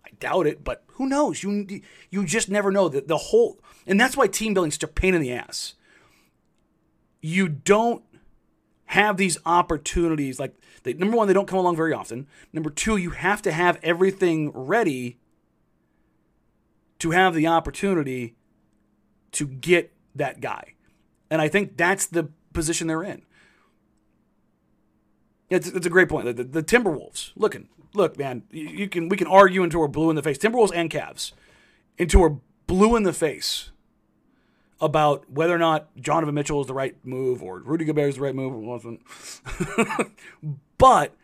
I 0.03 0.09
doubt 0.19 0.47
it, 0.47 0.63
but 0.63 0.83
who 0.93 1.05
knows? 1.05 1.43
You 1.43 1.67
you 2.09 2.25
just 2.25 2.49
never 2.49 2.71
know. 2.71 2.89
The, 2.89 3.01
the 3.01 3.17
whole 3.17 3.59
and 3.85 3.99
that's 3.99 4.17
why 4.17 4.25
team 4.25 4.55
building 4.55 4.69
is 4.69 4.73
such 4.73 4.83
a 4.83 4.87
pain 4.87 5.13
in 5.13 5.21
the 5.21 5.31
ass. 5.31 5.75
You 7.21 7.49
don't 7.49 8.03
have 8.85 9.17
these 9.17 9.37
opportunities 9.45 10.39
like 10.39 10.55
they, 10.81 10.93
number 10.93 11.15
one, 11.15 11.27
they 11.27 11.35
don't 11.35 11.47
come 11.47 11.59
along 11.59 11.75
very 11.75 11.93
often. 11.93 12.25
Number 12.51 12.71
two, 12.71 12.97
you 12.97 13.11
have 13.11 13.43
to 13.43 13.51
have 13.51 13.79
everything 13.83 14.49
ready 14.55 15.19
to 16.97 17.11
have 17.11 17.35
the 17.35 17.45
opportunity 17.45 18.33
to 19.33 19.45
get 19.45 19.93
that 20.15 20.41
guy. 20.41 20.73
And 21.33 21.41
I 21.41 21.47
think 21.47 21.77
that's 21.77 22.05
the 22.05 22.29
position 22.53 22.85
they're 22.85 23.01
in. 23.01 23.23
It's, 25.49 25.67
it's 25.67 25.87
a 25.87 25.89
great 25.89 26.07
point. 26.07 26.25
The, 26.27 26.33
the, 26.33 26.43
the 26.43 26.63
Timberwolves, 26.63 27.31
looking, 27.35 27.69
look, 27.95 28.19
man, 28.19 28.43
you, 28.51 28.67
you, 28.67 28.87
can 28.87 29.09
we 29.09 29.17
can 29.17 29.25
argue 29.25 29.63
until 29.63 29.79
we're 29.79 29.87
blue 29.87 30.11
in 30.11 30.15
the 30.15 30.21
face. 30.21 30.37
Timberwolves 30.37 30.69
and 30.75 30.91
Cavs, 30.91 31.31
until 31.97 32.21
we're 32.21 32.35
blue 32.67 32.95
in 32.95 33.01
the 33.01 33.13
face 33.13 33.71
about 34.79 35.27
whether 35.27 35.55
or 35.55 35.57
not 35.57 35.99
Donovan 35.99 36.35
Mitchell 36.35 36.61
is 36.61 36.67
the 36.67 36.75
right 36.75 36.95
move 37.03 37.41
or 37.41 37.61
Rudy 37.61 37.85
Gobert 37.85 38.09
is 38.09 38.15
the 38.17 38.21
right 38.21 38.35
move 38.35 38.53
or 38.53 38.59
wasn't. 38.59 39.01
but 40.77 41.15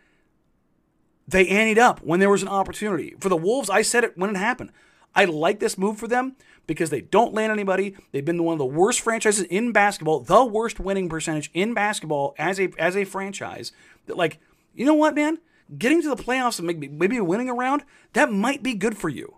they 1.28 1.46
anteed 1.46 1.78
up 1.78 2.00
when 2.02 2.20
there 2.20 2.32
was 2.32 2.42
an 2.42 2.48
opportunity. 2.48 3.14
For 3.20 3.30
the 3.30 3.38
Wolves, 3.38 3.70
I 3.70 3.84
said 3.84 4.04
it 4.04 4.18
when 4.18 4.32
it 4.32 4.38
happened. 4.38 4.72
I 5.14 5.26
like 5.26 5.60
this 5.60 5.78
move 5.78 6.00
for 6.00 6.08
them 6.08 6.36
because 6.70 6.92
they 6.92 7.02
don't 7.02 7.34
land 7.34 7.52
anybody. 7.52 7.96
They've 8.12 8.24
been 8.24 8.44
one 8.44 8.54
of 8.54 8.60
the 8.60 8.66
worst 8.66 9.02
franchises 9.02 9.44
in 9.46 9.72
basketball, 9.72 10.20
the 10.20 10.46
worst 10.46 10.80
winning 10.80 11.10
percentage 11.10 11.50
in 11.56 11.74
basketball 11.74 12.36
as 12.38 12.60
a 12.60 12.70
as 12.78 12.96
a 12.96 13.06
franchise. 13.06 13.72
That 14.06 14.16
like, 14.16 14.40
you 14.76 14.86
know 14.86 14.94
what, 14.94 15.16
man? 15.16 15.40
Getting 15.76 16.04
to 16.04 16.10
the 16.10 16.24
playoffs 16.24 16.60
and 16.60 16.68
maybe 16.68 16.88
maybe 16.88 17.20
winning 17.20 17.50
a 17.50 17.56
round, 17.56 17.84
that 18.14 18.32
might 18.32 18.62
be 18.62 18.76
good 18.76 18.98
for 18.98 19.10
you. 19.10 19.38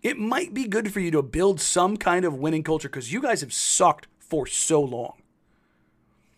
It 0.00 0.16
might 0.16 0.54
be 0.54 0.68
good 0.68 0.92
for 0.92 1.00
you 1.00 1.10
to 1.10 1.20
build 1.20 1.60
some 1.60 1.96
kind 1.96 2.24
of 2.24 2.34
winning 2.34 2.62
culture 2.62 2.88
because 2.88 3.12
you 3.12 3.20
guys 3.20 3.40
have 3.40 3.52
sucked 3.52 4.06
for 4.20 4.46
so 4.46 4.80
long. 4.80 5.20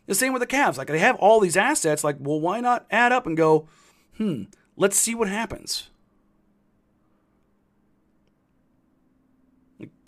The 0.06 0.14
same 0.14 0.32
with 0.32 0.40
the 0.40 0.46
Cavs. 0.46 0.78
Like 0.78 0.88
they 0.88 0.98
have 1.00 1.16
all 1.16 1.38
these 1.38 1.58
assets. 1.58 2.02
Like, 2.02 2.16
well, 2.18 2.40
why 2.40 2.60
not 2.60 2.86
add 2.90 3.12
up 3.12 3.26
and 3.26 3.36
go, 3.36 3.68
hmm, 4.16 4.44
let's 4.76 4.96
see 4.96 5.14
what 5.14 5.28
happens. 5.28 5.89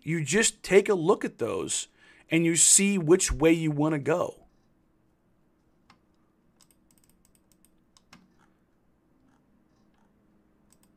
You 0.02 0.24
just 0.24 0.62
take 0.62 0.88
a 0.88 0.94
look 0.94 1.24
at 1.24 1.38
those 1.38 1.88
and 2.30 2.44
you 2.44 2.56
see 2.56 2.98
which 2.98 3.30
way 3.30 3.52
you 3.52 3.70
want 3.70 3.92
to 3.92 3.98
go. 3.98 4.36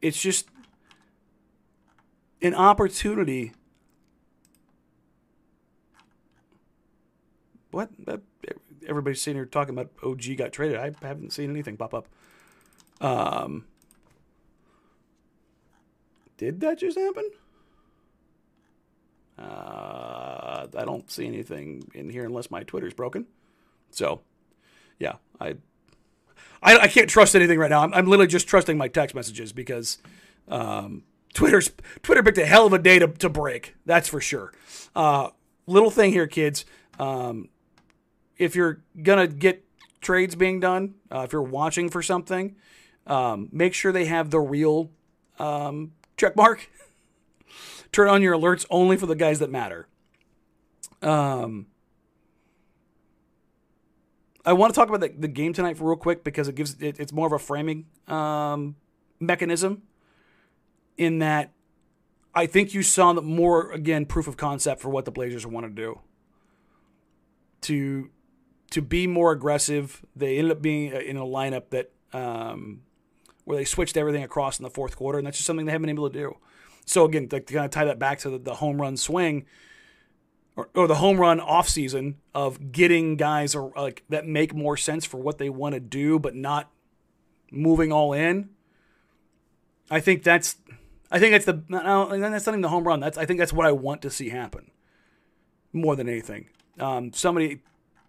It's 0.01 0.21
just 0.21 0.47
an 2.41 2.53
opportunity. 2.53 3.53
What? 7.71 7.89
Everybody's 8.87 9.21
sitting 9.21 9.37
here 9.37 9.45
talking 9.45 9.73
about 9.73 9.91
OG 10.03 10.37
got 10.37 10.53
traded. 10.53 10.77
I 10.77 10.91
haven't 11.01 11.33
seen 11.33 11.49
anything 11.49 11.75
pop 11.75 11.93
up. 11.93 12.07
Um, 13.01 13.65
did 16.37 16.59
that 16.61 16.79
just 16.79 16.97
happen? 16.97 17.29
Uh, 19.37 20.67
I 20.77 20.85
don't 20.85 21.09
see 21.11 21.27
anything 21.27 21.89
in 21.93 22.09
here 22.09 22.25
unless 22.25 22.49
my 22.49 22.63
Twitter's 22.63 22.93
broken. 22.93 23.25
So, 23.91 24.21
yeah, 24.99 25.15
I, 25.39 25.55
I, 26.61 26.77
I 26.79 26.87
can't 26.87 27.09
trust 27.09 27.35
anything 27.35 27.59
right 27.59 27.69
now. 27.69 27.81
I'm, 27.81 27.93
I'm 27.93 28.07
literally 28.07 28.27
just 28.27 28.47
trusting 28.47 28.77
my 28.77 28.87
text 28.87 29.15
messages 29.15 29.51
because 29.51 29.97
um, 30.47 31.03
Twitter's 31.33 31.71
Twitter 32.01 32.23
picked 32.23 32.37
a 32.37 32.45
hell 32.45 32.65
of 32.65 32.73
a 32.73 32.79
day 32.79 32.97
to, 32.99 33.07
to 33.07 33.29
break. 33.29 33.75
That's 33.85 34.07
for 34.07 34.21
sure. 34.21 34.53
Uh, 34.95 35.29
little 35.67 35.91
thing 35.91 36.11
here, 36.11 36.27
kids. 36.27 36.65
Um, 36.97 37.49
if 38.37 38.55
you're 38.55 38.81
gonna 39.01 39.27
get 39.27 39.65
trades 40.01 40.35
being 40.35 40.59
done, 40.59 40.95
uh, 41.11 41.21
if 41.21 41.33
you're 41.33 41.41
watching 41.41 41.89
for 41.89 42.01
something, 42.01 42.55
um, 43.05 43.49
make 43.51 43.73
sure 43.73 43.91
they 43.91 44.05
have 44.05 44.29
the 44.29 44.39
real 44.39 44.91
um, 45.39 45.91
check 46.17 46.35
mark 46.35 46.69
turn 47.95 48.09
on 48.09 48.21
your 48.21 48.37
alerts 48.37 48.65
only 48.69 48.97
for 48.97 49.05
the 49.05 49.15
guys 49.15 49.39
that 49.39 49.49
matter. 49.49 49.87
Um, 51.01 51.67
I 54.45 54.51
want 54.51 54.73
to 54.73 54.79
talk 54.79 54.89
about 54.89 54.99
the, 54.99 55.13
the 55.17 55.29
game 55.29 55.53
tonight 55.53 55.77
for 55.77 55.85
real 55.85 55.95
quick 55.95 56.23
because 56.23 56.49
it 56.49 56.55
gives 56.55 56.75
it, 56.81 56.99
it's 56.99 57.13
more 57.13 57.25
of 57.25 57.33
a 57.33 57.39
framing 57.39 57.85
um, 58.09 58.75
mechanism. 59.19 59.83
In 60.97 61.19
that, 61.19 61.53
I 62.33 62.47
think 62.47 62.73
you 62.73 62.83
saw 62.83 63.13
more 63.13 63.71
again 63.71 64.05
proof 64.05 64.27
of 64.27 64.35
concept 64.35 64.81
for 64.81 64.89
what 64.89 65.05
the 65.05 65.11
Blazers 65.11 65.45
want 65.45 65.65
to 65.65 65.69
do. 65.69 66.01
To 67.61 68.09
to 68.71 68.81
be 68.81 69.07
more 69.07 69.31
aggressive, 69.31 70.05
they 70.15 70.37
ended 70.37 70.51
up 70.51 70.61
being 70.61 70.91
in 70.91 71.15
a 71.15 71.25
lineup 71.25 71.69
that 71.69 71.91
um, 72.11 72.81
where 73.45 73.57
they 73.57 73.65
switched 73.65 73.95
everything 73.95 74.23
across 74.23 74.59
in 74.59 74.63
the 74.63 74.69
fourth 74.69 74.97
quarter, 74.97 75.17
and 75.17 75.25
that's 75.25 75.37
just 75.37 75.47
something 75.47 75.65
they 75.65 75.71
haven't 75.71 75.87
been 75.87 75.95
able 75.95 76.09
to 76.09 76.19
do. 76.19 76.37
So 76.85 77.05
again, 77.05 77.27
to 77.29 77.41
kind 77.41 77.65
of 77.65 77.71
tie 77.71 77.85
that 77.85 77.99
back 77.99 78.19
to 78.19 78.29
the, 78.29 78.37
the 78.37 78.55
home 78.55 78.79
run 78.79 78.95
swing 78.95 79.45
or, 80.55 80.69
or, 80.73 80.87
the 80.87 80.95
home 80.95 81.17
run 81.17 81.39
off 81.39 81.67
season 81.67 82.17
of 82.33 82.71
getting 82.71 83.17
guys 83.17 83.55
or 83.55 83.73
like 83.75 84.03
that 84.09 84.25
make 84.25 84.53
more 84.53 84.77
sense 84.77 85.03
for 85.03 85.17
what 85.17 85.37
they 85.37 85.49
want 85.49 85.73
to 85.73 85.79
do, 85.79 86.17
but 86.19 86.35
not 86.35 86.71
moving 87.51 87.91
all 87.91 88.13
in. 88.13 88.49
I 89.89 89.99
think 89.99 90.23
that's 90.23 90.55
I 91.11 91.19
think 91.19 91.31
that's 91.31 91.45
the 91.45 91.63
that's 91.67 92.45
not 92.45 92.53
even 92.53 92.61
the 92.61 92.69
home 92.69 92.87
run. 92.87 92.99
That's 92.99 93.17
I 93.17 93.25
think 93.25 93.39
that's 93.39 93.53
what 93.53 93.65
I 93.65 93.71
want 93.71 94.01
to 94.03 94.09
see 94.09 94.29
happen 94.29 94.71
more 95.73 95.95
than 95.95 96.07
anything. 96.07 96.49
Um, 96.79 97.13
somebody 97.13 97.61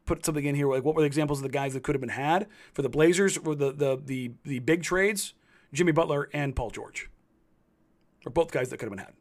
put 0.05 0.25
something 0.25 0.45
in 0.45 0.55
here 0.55 0.69
like 0.69 0.85
what 0.85 0.95
were 0.95 1.03
the 1.03 1.07
examples 1.07 1.41
of 1.41 1.43
the 1.43 1.49
guys 1.49 1.75
that 1.75 1.83
could 1.83 1.95
have 1.95 2.01
been 2.01 2.11
had 2.11 2.47
for 2.73 2.83
the 2.83 2.89
Blazers 2.89 3.37
or 3.39 3.55
the 3.55 3.73
the 3.73 4.01
the 4.05 4.33
the 4.45 4.59
big 4.61 4.83
trades? 4.83 5.35
Jimmy 5.73 5.93
Butler 5.93 6.31
and 6.33 6.55
Paul 6.55 6.71
George. 6.71 7.11
Are 8.27 8.31
both 8.31 8.51
guys 8.51 8.71
that 8.71 8.79
could 8.79 8.87
have 8.87 8.97
been 8.97 9.05
had. 9.05 9.15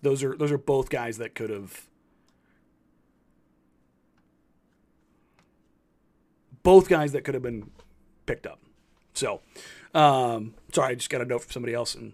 Those 0.00 0.22
are 0.22 0.36
those 0.36 0.52
are 0.52 0.58
both 0.58 0.90
guys 0.90 1.18
that 1.18 1.34
could 1.34 1.50
have 1.50 1.88
both 6.62 6.88
guys 6.88 7.12
that 7.12 7.22
could 7.22 7.34
have 7.34 7.42
been 7.42 7.70
picked 8.26 8.46
up. 8.46 8.60
So, 9.14 9.40
um, 9.94 10.54
sorry, 10.72 10.92
I 10.92 10.94
just 10.94 11.10
got 11.10 11.20
a 11.20 11.24
note 11.24 11.42
from 11.42 11.52
somebody 11.52 11.74
else, 11.74 11.94
and 11.94 12.12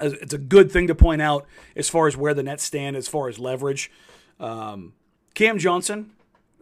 it's 0.00 0.34
a 0.34 0.38
good 0.38 0.70
thing 0.70 0.86
to 0.88 0.94
point 0.94 1.22
out 1.22 1.46
as 1.74 1.88
far 1.88 2.06
as 2.06 2.16
where 2.16 2.34
the 2.34 2.42
Nets 2.42 2.64
stand 2.64 2.96
as 2.96 3.08
far 3.08 3.28
as 3.28 3.38
leverage. 3.38 3.90
Um, 4.40 4.94
Cam 5.34 5.58
Johnson, 5.58 6.12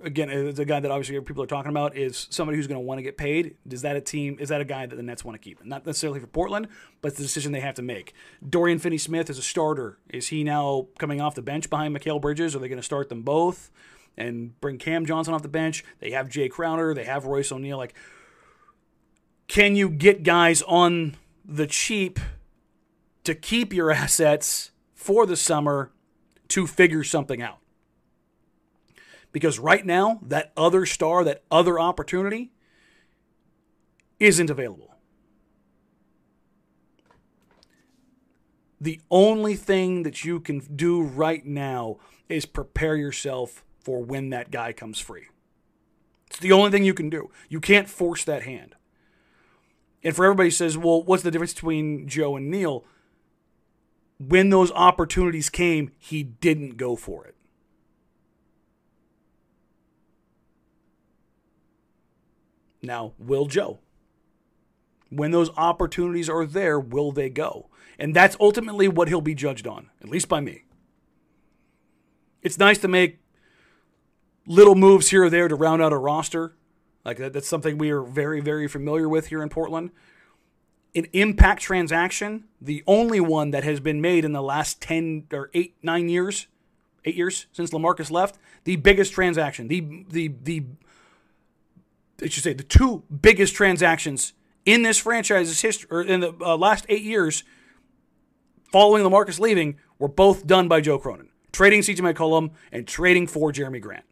again, 0.05 0.31
uh, 0.31 0.33
is 0.33 0.59
a 0.59 0.64
guy 0.64 0.81
that 0.81 0.90
obviously 0.90 1.21
people 1.23 1.43
are 1.43 1.47
talking 1.47 1.71
about. 1.71 1.97
Is 1.97 2.27
somebody 2.31 2.57
who's 2.57 2.67
going 2.67 2.81
to 2.81 2.87
want 2.87 2.99
to 2.99 3.03
get 3.03 3.17
paid? 3.17 3.57
Is 3.69 3.83
that 3.83 3.97
a 3.97 4.01
team? 4.01 4.37
Is 4.38 4.51
that 4.51 4.61
a 4.61 4.64
guy 4.64 4.87
that 4.87 4.95
the 4.95 5.03
Nets 5.03 5.25
want 5.25 5.40
to 5.40 5.45
keep? 5.45 5.64
Not 5.64 5.87
necessarily 5.87 6.21
for 6.21 6.27
Portland, 6.27 6.69
but 7.01 7.09
it's 7.09 7.19
the 7.19 7.25
decision 7.25 7.53
they 7.53 7.61
have 7.61 7.75
to 7.77 7.83
make. 7.83 8.14
Dorian 8.49 8.79
Finney-Smith 8.79 9.31
is 9.31 9.38
a 9.38 9.43
starter. 9.43 9.99
Is 10.09 10.29
he 10.29 10.45
now 10.45 10.88
coming 10.99 11.21
off 11.21 11.35
the 11.35 11.43
bench 11.43 11.69
behind 11.71 11.97
Mikal 11.97 12.21
Bridges? 12.21 12.55
Are 12.55 12.59
they 12.59 12.69
going 12.69 12.79
to 12.79 12.83
start 12.83 13.09
them 13.09 13.23
both 13.23 13.71
and 14.17 14.59
bring 14.61 14.79
Cam 14.79 15.07
Johnson 15.07 15.35
off 15.35 15.43
the 15.43 15.49
bench? 15.49 15.85
They 16.01 16.11
have 16.11 16.29
Jae 16.29 16.51
Crowder. 16.51 16.95
They 16.95 17.05
have 17.05 17.25
Royce 17.25 17.51
O'Neale. 17.51 17.79
Like, 17.79 17.95
can 19.49 19.77
you 19.77 19.88
get 19.88 20.23
guys 20.23 20.62
on 20.62 21.17
the 21.45 21.67
cheap 21.67 22.21
to 23.25 23.35
keep 23.35 23.73
your 23.73 23.90
assets 23.90 24.71
for 24.95 25.27
the 25.27 25.37
summer 25.37 25.90
to 26.49 26.67
figure 26.67 27.05
something 27.05 27.43
out? 27.43 27.59
Because 29.35 29.59
right 29.59 29.85
now, 29.85 30.20
that 30.23 30.53
other 30.57 30.87
star, 30.87 31.25
that 31.25 31.42
other 31.51 31.81
opportunity 31.81 32.53
isn't 34.20 34.49
available. 34.49 34.94
The 38.81 39.01
only 39.11 39.57
thing 39.57 40.05
that 40.05 40.25
you 40.25 40.38
can 40.38 40.61
do 40.61 41.03
right 41.03 41.44
now 41.44 41.97
is 42.29 42.47
prepare 42.47 42.94
yourself 42.94 43.64
for 43.81 44.05
when 44.05 44.31
that 44.31 44.53
guy 44.53 44.73
comes 44.73 45.01
free. 45.01 45.27
It's 46.29 46.38
the 46.38 46.53
only 46.53 46.70
thing 46.70 46.85
you 46.85 46.94
can 46.94 47.11
do. 47.11 47.33
You 47.49 47.59
can't 47.59 47.90
force 47.90 48.23
that 48.25 48.44
hand. 48.44 48.77
And 50.05 50.14
for 50.14 50.25
everybody 50.25 50.53
says, 50.53 50.79
well, 50.79 51.03
what's 51.03 51.25
the 51.25 51.33
difference 51.33 51.55
between 51.55 52.07
Joe 52.07 52.37
and 52.37 52.53
Neil? 52.53 52.85
When 54.20 54.51
those 54.51 54.70
opportunities 54.70 55.51
came, 55.51 55.90
he 55.99 56.23
didn't 56.23 56.77
go 56.77 56.94
for 56.94 57.27
it. 57.27 57.34
Now, 62.85 63.12
will 63.18 63.47
Joe? 63.47 63.79
When 65.11 65.31
those 65.31 65.51
opportunities 65.57 66.29
are 66.29 66.47
there, 66.47 66.79
will 66.79 67.12
they 67.12 67.31
go? 67.31 67.68
And 67.99 68.14
that's 68.14 68.37
ultimately 68.40 68.88
what 68.88 69.09
he'll 69.09 69.20
be 69.20 69.35
judged 69.35 69.66
on, 69.66 69.90
at 70.03 70.09
least 70.09 70.29
by 70.29 70.40
me. 70.40 70.64
It's 72.42 72.59
nice 72.59 72.79
to 72.79 72.88
make 72.88 73.18
little 74.47 74.75
moves 74.75 75.11
here 75.11 75.25
or 75.25 75.31
there 75.31 75.49
to 75.49 75.55
round 75.55 75.83
out 75.83 75.92
a 75.92 75.97
roster. 75.97 76.57
Like 77.05 77.18
that, 77.18 77.33
that's 77.33 77.49
something 77.49 77.79
we 77.79 77.90
are 77.90 78.03
very, 78.03 78.40
very 78.40 78.68
familiar 78.68 79.09
with 79.09 79.29
here 79.29 79.42
in 79.42 79.49
Portland. 79.49 79.90
An 80.94 81.07
impact 81.12 81.62
transaction, 81.62 82.44
the 82.61 82.83
only 82.87 83.20
one 83.20 83.51
that 83.51 83.64
has 83.64 83.81
been 83.81 84.01
made 84.01 84.25
in 84.25 84.33
the 84.33 84.42
last 84.42 84.81
10 84.81 85.27
or 85.33 85.51
8, 85.55 85.75
9 85.83 86.09
years, 86.09 86.47
8 87.05 87.14
years 87.14 87.47
since 87.53 87.70
LaMarcus 87.70 88.11
left, 88.11 88.38
the 88.64 88.77
biggest 88.77 89.12
transaction, 89.12 89.68
the, 89.68 90.05
the, 90.09 90.29
the 90.42 90.64
I 92.22 92.29
should 92.29 92.44
say, 92.44 92.53
the 92.53 92.62
two 92.62 93.03
biggest 93.22 93.55
transactions 93.55 94.33
in 94.64 94.83
this 94.83 94.98
franchise's 94.98 95.61
history, 95.61 95.88
or 95.90 96.03
in 96.03 96.20
the 96.20 96.35
uh, 96.40 96.57
last 96.57 96.87
eight 96.88 97.03
years, 97.03 97.44
following 98.70 99.03
LaMarcus 99.03 99.40
leaving, 99.40 99.79
were 99.98 100.09
both 100.09 100.46
done 100.46 100.68
by 100.68 100.81
Joe 100.81 100.98
Cronin, 100.98 101.29
trading 101.53 101.81
CJ 101.81 102.14
McCollum 102.14 102.50
and 102.72 102.87
trading 102.87 103.27
for 103.27 103.53
Jerami 103.53 103.81
Grant. 103.81 104.05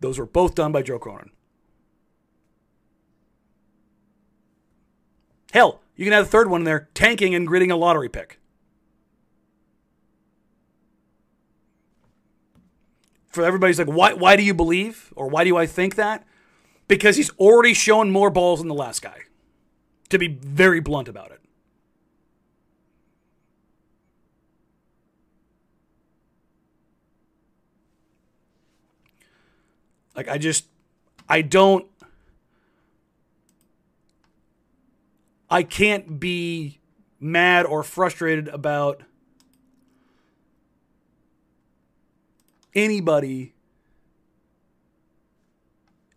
Those 0.00 0.18
were 0.18 0.26
both 0.26 0.54
done 0.54 0.72
by 0.72 0.82
Joe 0.82 0.98
Cronin. 0.98 1.30
Hell, 5.52 5.80
you 5.96 6.04
can 6.04 6.12
have 6.12 6.24
a 6.24 6.28
third 6.28 6.50
one 6.50 6.62
in 6.62 6.64
there, 6.64 6.88
tanking 6.94 7.34
and 7.34 7.46
gritting 7.46 7.70
a 7.70 7.76
lottery 7.76 8.08
pick. 8.08 8.40
For 13.32 13.42
everybody's 13.42 13.78
like, 13.78 13.88
why, 13.88 14.12
why 14.12 14.36
do 14.36 14.42
you 14.42 14.54
believe 14.54 15.12
or 15.16 15.28
why 15.28 15.42
do 15.44 15.56
I 15.56 15.66
think 15.66 15.96
that? 15.96 16.24
Because 16.86 17.16
he's 17.16 17.30
already 17.38 17.74
shown 17.74 18.10
more 18.10 18.30
balls 18.30 18.60
than 18.60 18.68
the 18.68 18.74
last 18.74 19.00
guy, 19.00 19.22
to 20.10 20.18
be 20.18 20.28
very 20.28 20.80
blunt 20.80 21.08
about 21.08 21.30
it. 21.30 21.40
Like, 30.14 30.28
I 30.28 30.36
just, 30.36 30.66
I 31.26 31.40
don't, 31.40 31.86
I 35.48 35.62
can't 35.62 36.20
be 36.20 36.80
mad 37.18 37.64
or 37.64 37.82
frustrated 37.82 38.48
about 38.48 39.02
anybody 42.74 43.54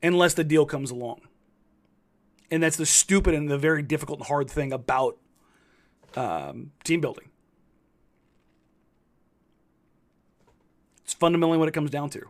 unless 0.02 0.34
the 0.34 0.44
deal 0.44 0.65
comes 0.65 0.91
along. 0.91 1.22
And 2.52 2.62
that's 2.62 2.78
the 2.78 2.86
stupid 2.86 3.34
and 3.34 3.50
the 3.50 3.58
very 3.58 3.82
difficult 3.82 4.20
and 4.20 4.28
hard 4.28 4.50
thing 4.50 4.72
about 4.72 5.18
um, 6.15 6.72
team 6.84 7.02
building. 7.02 7.30
It's 11.04 11.13
fundamentally 11.13 11.58
what 11.58 11.68
it 11.68 11.74
comes 11.74 11.91
down 11.91 12.10
to. 12.12 12.28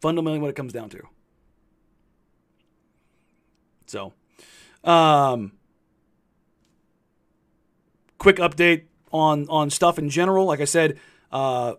Fundamentally, 0.00 0.38
what 0.38 0.50
it 0.50 0.56
comes 0.56 0.72
down 0.72 0.90
to. 0.90 1.02
So, 3.86 4.12
um, 4.84 5.52
quick 8.18 8.36
update 8.36 8.82
on 9.12 9.46
on 9.48 9.70
stuff 9.70 9.98
in 9.98 10.10
general. 10.10 10.44
Like 10.44 10.60
I 10.60 10.66
said, 10.66 10.98
uh, 11.34 11.74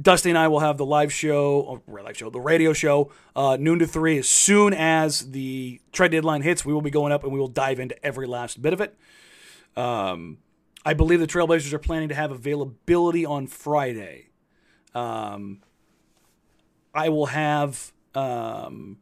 Dusty 0.00 0.28
and 0.30 0.38
I 0.38 0.48
will 0.48 0.60
have 0.60 0.76
the 0.76 0.86
live 0.86 1.12
show, 1.12 1.82
live 1.88 2.16
show, 2.16 2.30
the 2.30 2.40
radio 2.40 2.72
show, 2.72 3.10
uh, 3.34 3.56
noon 3.58 3.78
to 3.80 3.86
three. 3.86 4.18
As 4.18 4.28
soon 4.28 4.72
as 4.72 5.32
the 5.32 5.80
trade 5.92 6.12
deadline 6.12 6.42
hits, 6.42 6.64
we 6.64 6.72
will 6.72 6.82
be 6.82 6.90
going 6.90 7.12
up 7.12 7.24
and 7.24 7.32
we 7.32 7.38
will 7.38 7.48
dive 7.48 7.80
into 7.80 8.02
every 8.04 8.26
last 8.26 8.62
bit 8.62 8.72
of 8.72 8.80
it. 8.80 8.96
Um, 9.76 10.38
I 10.84 10.94
believe 10.94 11.20
the 11.20 11.26
Trailblazers 11.26 11.72
are 11.72 11.78
planning 11.78 12.08
to 12.10 12.14
have 12.14 12.30
availability 12.30 13.24
on 13.24 13.46
Friday. 13.46 14.28
Um, 14.94 15.62
I 16.94 17.08
will 17.08 17.26
have 17.26 17.92
um, 18.14 18.98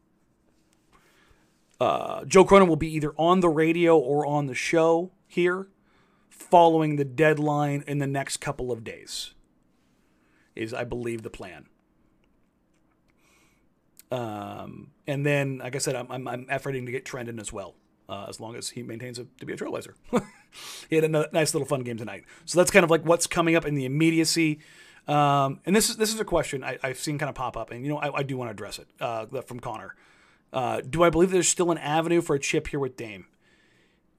uh, 1.81 2.25
Joe 2.27 2.45
Cronin 2.45 2.69
will 2.69 2.77
be 2.77 2.95
either 2.95 3.13
on 3.17 3.41
the 3.41 3.49
radio 3.49 3.99
or 3.99 4.25
on 4.25 4.47
the 4.47 4.55
show 4.55 5.11
here, 5.27 5.69
following 6.29 6.97
the 6.97 7.05
deadline 7.05 7.83
in 7.87 7.99
the 7.99 8.07
next 8.07 8.37
couple 8.39 8.71
of 8.71 8.85
days 8.85 9.35
is 10.61 10.75
I 10.75 10.85
believe 10.85 11.23
the 11.23 11.31
plan. 11.31 11.67
Um, 14.11 14.91
and 15.07 15.25
then, 15.25 15.59
like 15.59 15.75
I 15.75 15.79
said, 15.79 15.95
I'm, 15.95 16.11
I'm, 16.11 16.29
I'm 16.29 16.45
efforting 16.47 16.87
to 16.87 16.93
get 16.93 17.05
Trendon 17.05 17.41
as 17.41 17.53
well, 17.53 17.75
uh, 18.09 18.27
as 18.29 18.41
long 18.41 18.57
as 18.57 18.71
he 18.71 18.83
maintains 18.83 19.19
a, 19.19 19.27
to 19.39 19.47
be 19.47 19.53
a 19.53 19.57
trailblazer. 19.57 19.95
he 20.91 20.97
had 20.97 21.05
a 21.05 21.29
nice 21.33 21.55
little 21.55 21.67
fun 21.67 21.83
game 21.83 21.97
tonight. 21.97 22.25
So 22.45 22.59
that's 22.59 22.71
kind 22.71 22.85
of 22.85 22.91
like 22.91 23.05
what's 23.05 23.27
coming 23.27 23.57
up 23.57 23.65
in 23.65 23.75
the 23.75 23.85
immediacy. 23.85 24.61
Um, 25.09 25.61
and 25.65 25.75
this 25.75 25.89
is 25.89 25.97
this 25.97 26.13
is 26.13 26.21
a 26.21 26.25
question 26.25 26.63
I, 26.63 26.79
have 26.83 26.99
seen 26.99 27.19
kind 27.19 27.31
of 27.31 27.35
pop 27.35 27.57
up, 27.57 27.71
and 27.71 27.85
you 27.85 27.91
know 27.91 27.99
I, 27.99 28.19
I 28.19 28.23
do 28.23 28.37
want 28.37 28.49
to 28.49 28.53
address 28.53 28.79
it 28.79 28.87
uh, 29.01 29.27
from 29.43 29.59
Connor. 29.59 29.95
Uh, 30.53 30.83
do 30.83 31.03
I 31.03 31.11
believe 31.11 31.31
there's 31.31 31.49
still 31.49 31.71
an 31.71 31.79
avenue 31.79 32.21
for 32.21 32.37
a 32.37 32.39
chip 32.39 32.69
here 32.69 32.79
with 32.79 32.97
Dame? 32.97 33.27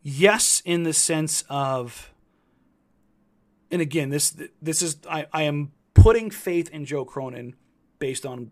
Yes, 0.01 0.61
in 0.65 0.83
the 0.83 0.93
sense 0.93 1.43
of, 1.49 2.11
and 3.69 3.81
again, 3.81 4.09
this 4.09 4.35
this 4.61 4.81
is 4.81 4.97
I, 5.09 5.27
I 5.31 5.43
am 5.43 5.71
putting 5.93 6.29
faith 6.31 6.69
in 6.69 6.85
Joe 6.85 7.05
Cronin 7.05 7.55
based 7.99 8.25
on 8.25 8.51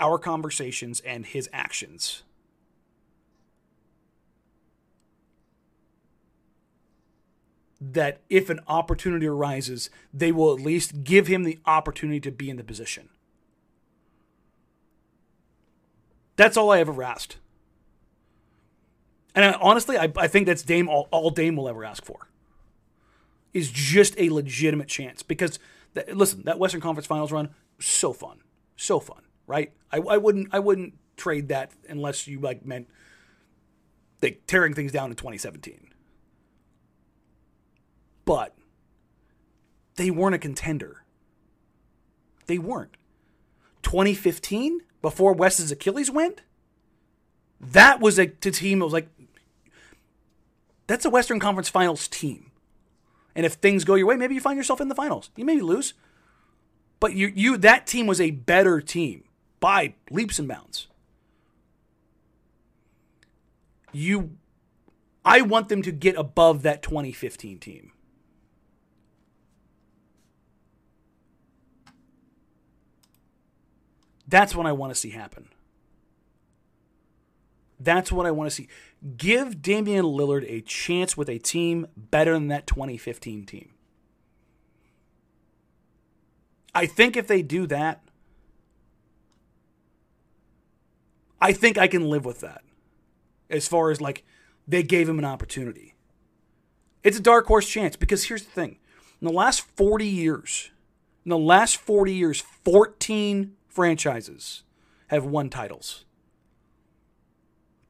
our 0.00 0.18
conversations 0.18 1.00
and 1.00 1.26
his 1.26 1.48
actions. 1.52 2.22
that 7.80 8.20
if 8.28 8.50
an 8.50 8.60
opportunity 8.66 9.26
arises, 9.26 9.88
they 10.12 10.32
will 10.32 10.52
at 10.52 10.60
least 10.60 11.04
give 11.04 11.26
him 11.26 11.44
the 11.44 11.58
opportunity 11.64 12.20
to 12.20 12.30
be 12.30 12.50
in 12.50 12.56
the 12.56 12.64
position. 12.64 13.08
That's 16.36 16.56
all 16.56 16.70
I 16.70 16.80
ever 16.80 17.02
asked. 17.02 17.36
And 19.34 19.44
I, 19.44 19.52
honestly, 19.60 19.96
I, 19.96 20.12
I 20.16 20.26
think 20.26 20.46
that's 20.46 20.62
Dame 20.62 20.88
all, 20.88 21.08
all 21.10 21.30
Dame 21.30 21.56
will 21.56 21.68
ever 21.68 21.84
ask 21.84 22.04
for 22.04 22.28
is 23.54 23.70
just 23.70 24.14
a 24.18 24.28
legitimate 24.30 24.88
chance 24.88 25.22
because 25.22 25.58
that, 25.98 26.16
listen, 26.16 26.42
that 26.44 26.58
Western 26.58 26.80
Conference 26.80 27.06
Finals 27.06 27.32
run 27.32 27.50
so 27.78 28.12
fun, 28.12 28.40
so 28.76 29.00
fun, 29.00 29.22
right? 29.46 29.72
I, 29.92 29.98
I 29.98 30.16
wouldn't 30.16 30.48
I 30.52 30.58
wouldn't 30.58 30.94
trade 31.16 31.48
that 31.48 31.72
unless 31.88 32.26
you 32.26 32.40
like 32.40 32.64
meant 32.64 32.88
like 34.22 34.42
tearing 34.46 34.74
things 34.74 34.92
down 34.92 35.10
in 35.10 35.16
2017. 35.16 35.88
But 38.24 38.54
they 39.96 40.10
weren't 40.10 40.34
a 40.34 40.38
contender. 40.38 41.04
They 42.46 42.58
weren't. 42.58 42.96
2015, 43.82 44.80
before 45.00 45.32
West's 45.32 45.70
Achilles 45.70 46.10
went, 46.10 46.42
that 47.60 48.00
was 48.00 48.18
a 48.18 48.26
team 48.26 48.78
that 48.80 48.84
was 48.84 48.92
like, 48.92 49.08
that's 50.86 51.04
a 51.04 51.10
Western 51.10 51.40
Conference 51.40 51.68
Finals 51.68 52.08
team. 52.08 52.47
And 53.34 53.46
if 53.46 53.54
things 53.54 53.84
go 53.84 53.94
your 53.94 54.06
way, 54.06 54.16
maybe 54.16 54.34
you 54.34 54.40
find 54.40 54.56
yourself 54.56 54.80
in 54.80 54.88
the 54.88 54.94
finals. 54.94 55.30
You 55.36 55.44
maybe 55.44 55.60
lose. 55.60 55.94
But 57.00 57.14
you, 57.14 57.32
you 57.34 57.56
that 57.58 57.86
team 57.86 58.06
was 58.06 58.20
a 58.20 58.32
better 58.32 58.80
team 58.80 59.24
by 59.60 59.94
leaps 60.10 60.38
and 60.38 60.48
bounds. 60.48 60.88
You 63.92 64.36
I 65.24 65.42
want 65.42 65.68
them 65.68 65.82
to 65.82 65.92
get 65.92 66.16
above 66.16 66.62
that 66.62 66.82
2015 66.82 67.58
team. 67.58 67.92
That's 74.26 74.54
what 74.54 74.66
I 74.66 74.72
want 74.72 74.92
to 74.92 74.98
see 74.98 75.10
happen. 75.10 75.48
That's 77.80 78.10
what 78.10 78.26
I 78.26 78.30
want 78.30 78.50
to 78.50 78.54
see. 78.54 78.68
Give 79.16 79.62
Damian 79.62 80.04
Lillard 80.04 80.44
a 80.48 80.60
chance 80.62 81.16
with 81.16 81.28
a 81.28 81.38
team 81.38 81.86
better 81.96 82.32
than 82.32 82.48
that 82.48 82.66
2015 82.66 83.46
team. 83.46 83.70
I 86.74 86.86
think 86.86 87.16
if 87.16 87.26
they 87.26 87.42
do 87.42 87.66
that, 87.66 88.02
I 91.40 91.52
think 91.52 91.78
I 91.78 91.86
can 91.86 92.08
live 92.08 92.24
with 92.24 92.40
that. 92.40 92.62
As 93.50 93.66
far 93.66 93.90
as 93.90 94.00
like 94.00 94.24
they 94.66 94.82
gave 94.82 95.08
him 95.08 95.18
an 95.18 95.24
opportunity. 95.24 95.94
It's 97.02 97.18
a 97.18 97.22
dark 97.22 97.46
horse 97.46 97.68
chance 97.68 97.96
because 97.96 98.24
here's 98.24 98.44
the 98.44 98.50
thing. 98.50 98.78
In 99.20 99.26
the 99.26 99.32
last 99.32 99.60
40 99.60 100.06
years, 100.06 100.70
in 101.24 101.30
the 101.30 101.38
last 101.38 101.78
40 101.78 102.12
years, 102.12 102.40
14 102.40 103.56
franchises 103.66 104.62
have 105.08 105.24
won 105.24 105.48
titles. 105.48 106.04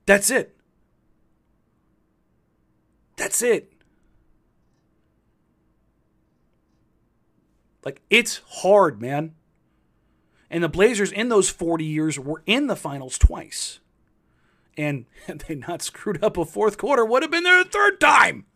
That's 0.09 0.31
it. 0.31 0.57
That's 3.17 3.43
it. 3.43 3.71
Like, 7.85 8.01
it's 8.09 8.41
hard, 8.49 9.03
man. 9.03 9.35
And 10.51 10.65
the 10.65 10.69
Blazers 10.71 11.13
in 11.13 11.29
those 11.29 11.51
40 11.51 11.85
years 11.85 12.19
were 12.19 12.43
in 12.47 12.69
the 12.69 12.75
finals 12.75 13.19
twice. 13.19 13.81
And 14.79 15.05
had 15.27 15.41
they 15.41 15.57
not 15.57 15.83
screwed 15.83 16.25
up 16.25 16.39
a 16.39 16.47
fourth 16.47 16.79
quarter, 16.79 17.05
would 17.05 17.23
have 17.23 17.31
been 17.31 17.45
there 17.45 17.61
a 17.61 17.67
third 17.67 18.01
time. 18.01 18.47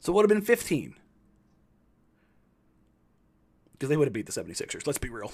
So 0.00 0.12
it 0.12 0.16
would 0.16 0.30
have 0.30 0.36
been 0.36 0.44
15. 0.44 0.94
Because 3.72 3.88
they 3.88 3.96
would 3.96 4.08
have 4.08 4.12
beat 4.12 4.26
the 4.26 4.32
76ers. 4.32 4.86
Let's 4.86 4.98
be 4.98 5.08
real. 5.08 5.32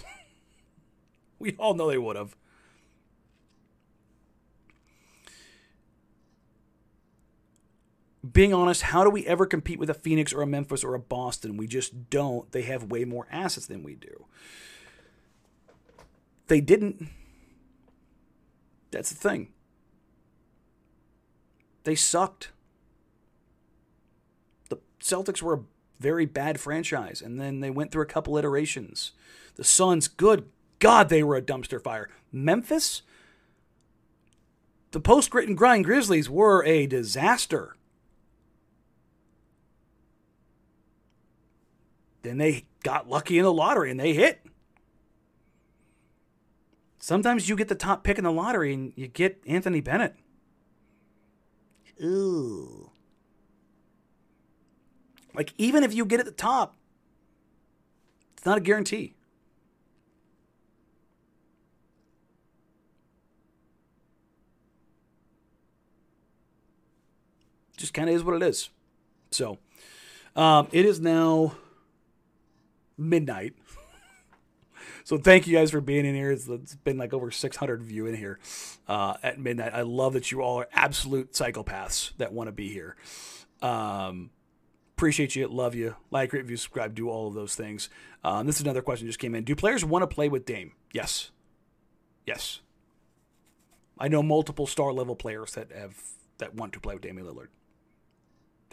we 1.41 1.57
all 1.59 1.75
know 1.75 1.89
they 1.89 1.99
would 1.99 2.15
have. 2.15 2.37
Being 8.31 8.55
honest, 8.55 8.83
how 8.83 9.03
do 9.03 9.11
we 9.11 9.27
ever 9.27 9.47
compete 9.47 9.79
with 9.79 9.91
a 9.91 9.95
Phoenix 9.95 10.33
or 10.33 10.43
a 10.43 10.47
Memphis 10.47 10.85
or 10.85 10.95
a 10.95 11.01
Boston? 11.01 11.57
We 11.57 11.67
just 11.67 12.09
don't. 12.11 12.51
They 12.53 12.63
have 12.63 12.91
way 12.91 13.05
more 13.05 13.27
assets 13.33 13.67
than 13.67 13.83
we 13.83 13.95
do. 13.97 14.27
They 16.47 16.61
didn't. 16.61 17.09
That's 18.91 19.11
the 19.11 19.17
thing. 19.17 19.49
They 21.85 21.97
sucked. 21.97 22.51
The 24.69 24.79
Celtics 25.01 25.43
were 25.43 25.55
a 25.55 25.65
very 25.99 26.27
bad 26.27 26.61
franchise, 26.61 27.23
and 27.23 27.41
then 27.41 27.61
they 27.61 27.71
went 27.71 27.91
through 27.91 28.03
a 28.03 28.07
couple 28.07 28.37
iterations. 28.37 29.13
The 29.57 29.65
Suns, 29.65 30.07
good 30.09 30.49
God, 30.79 31.09
they 31.09 31.23
were 31.23 31.37
a 31.37 31.43
dumpster 31.43 31.83
fire. 31.83 32.09
Memphis, 32.31 33.03
the 34.93 35.01
post 35.01 35.31
grit 35.31 35.49
and 35.49 35.57
grind 35.57 35.85
Grizzlies 35.85 36.29
were 36.31 36.65
a 36.65 36.87
disaster. 36.87 37.77
Then 42.23 42.39
they 42.39 42.65
got 42.83 43.09
lucky 43.09 43.39
in 43.39 43.45
the 43.45 43.53
lottery 43.53 43.91
and 43.91 43.99
they 43.99 44.13
hit. 44.13 44.45
Sometimes 46.99 47.49
you 47.49 47.57
get 47.57 47.69
the 47.69 47.75
top 47.75 48.05
pick 48.05 48.19
in 48.19 48.25
the 48.25 48.33
lottery 48.33 48.73
and 48.73 48.93
you 48.95 49.09
get 49.09 49.43
Anthony 49.47 49.81
Bennett. 49.81 50.15
Ooh. 52.03 52.91
Like, 55.35 55.53
even 55.59 55.83
if 55.83 55.95
you 55.95 56.05
get 56.05 56.21
at 56.21 56.27
the 56.27 56.33
top, 56.33 56.77
it's 58.37 58.47
not 58.47 58.59
a 58.59 58.61
guarantee. 58.61 59.15
Just 67.77 67.95
kind 67.95 68.09
of 68.09 68.15
is 68.15 68.23
what 68.23 68.37
it 68.37 68.43
is. 68.43 68.71
So, 69.33 69.59
um, 70.37 70.69
it 70.71 70.85
is 70.85 71.01
now 71.01 71.57
midnight. 72.97 73.55
so 75.05 75.19
thank 75.19 75.47
you 75.47 75.57
guys 75.57 75.71
for 75.71 75.81
being 75.81 76.05
in 76.05 76.15
here. 76.15 76.31
It's, 76.31 76.49
it's 76.49 76.75
been 76.77 76.99
like 76.99 77.13
over 77.13 77.31
600 77.31 77.81
of 77.81 77.91
you 77.91 78.07
in 78.07 78.15
here 78.15 78.39
uh, 78.89 79.15
at 79.23 79.39
midnight. 79.39 79.73
I 79.75 79.83
love 79.83 80.13
that 80.15 80.31
you 80.31 80.43
all 80.43 80.61
are 80.61 80.69
absolute 80.73 81.33
psychopaths 81.33 82.13
that 82.19 82.33
want 82.33 82.49
to 82.49 82.53
be 82.53 82.69
here. 82.69 82.97
Um, 83.61 84.31
appreciate 84.97 85.35
you. 85.37 85.49
Love 85.49 85.75
you. 85.75 85.97
Like, 86.11 86.33
rate, 86.33 86.41
review, 86.41 86.57
subscribe, 86.57 86.95
do 86.95 87.09
all 87.09 87.29
of 87.29 87.35
those 87.35 87.55
things. 87.55 87.89
Um, 88.25 88.47
this 88.47 88.57
is 88.57 88.63
another 88.63 88.83
question 88.83 89.07
just 89.07 89.19
came 89.19 89.35
in. 89.35 89.45
Do 89.45 89.55
players 89.57 89.85
want 89.85 90.03
to 90.03 90.13
play 90.13 90.29
with 90.29 90.45
Dame? 90.45 90.73
Yes. 90.93 91.31
Yes. 92.27 92.61
I 93.99 94.09
know 94.09 94.23
multiple 94.23 94.67
star 94.67 94.93
level 94.93 95.17
players 95.17 95.53
that 95.53 95.71
have 95.73 95.97
that 96.39 96.55
want 96.55 96.73
to 96.73 96.81
play 96.81 96.95
with 96.95 97.03
Damian 97.03 97.27
Lillard. 97.27 97.49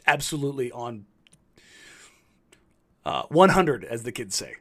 Absolutely 0.08 0.72
on 0.72 1.06
uh, 3.06 3.24
100, 3.30 3.84
as 3.84 4.04
the 4.04 4.12
kids 4.12 4.36
say. 4.36 4.56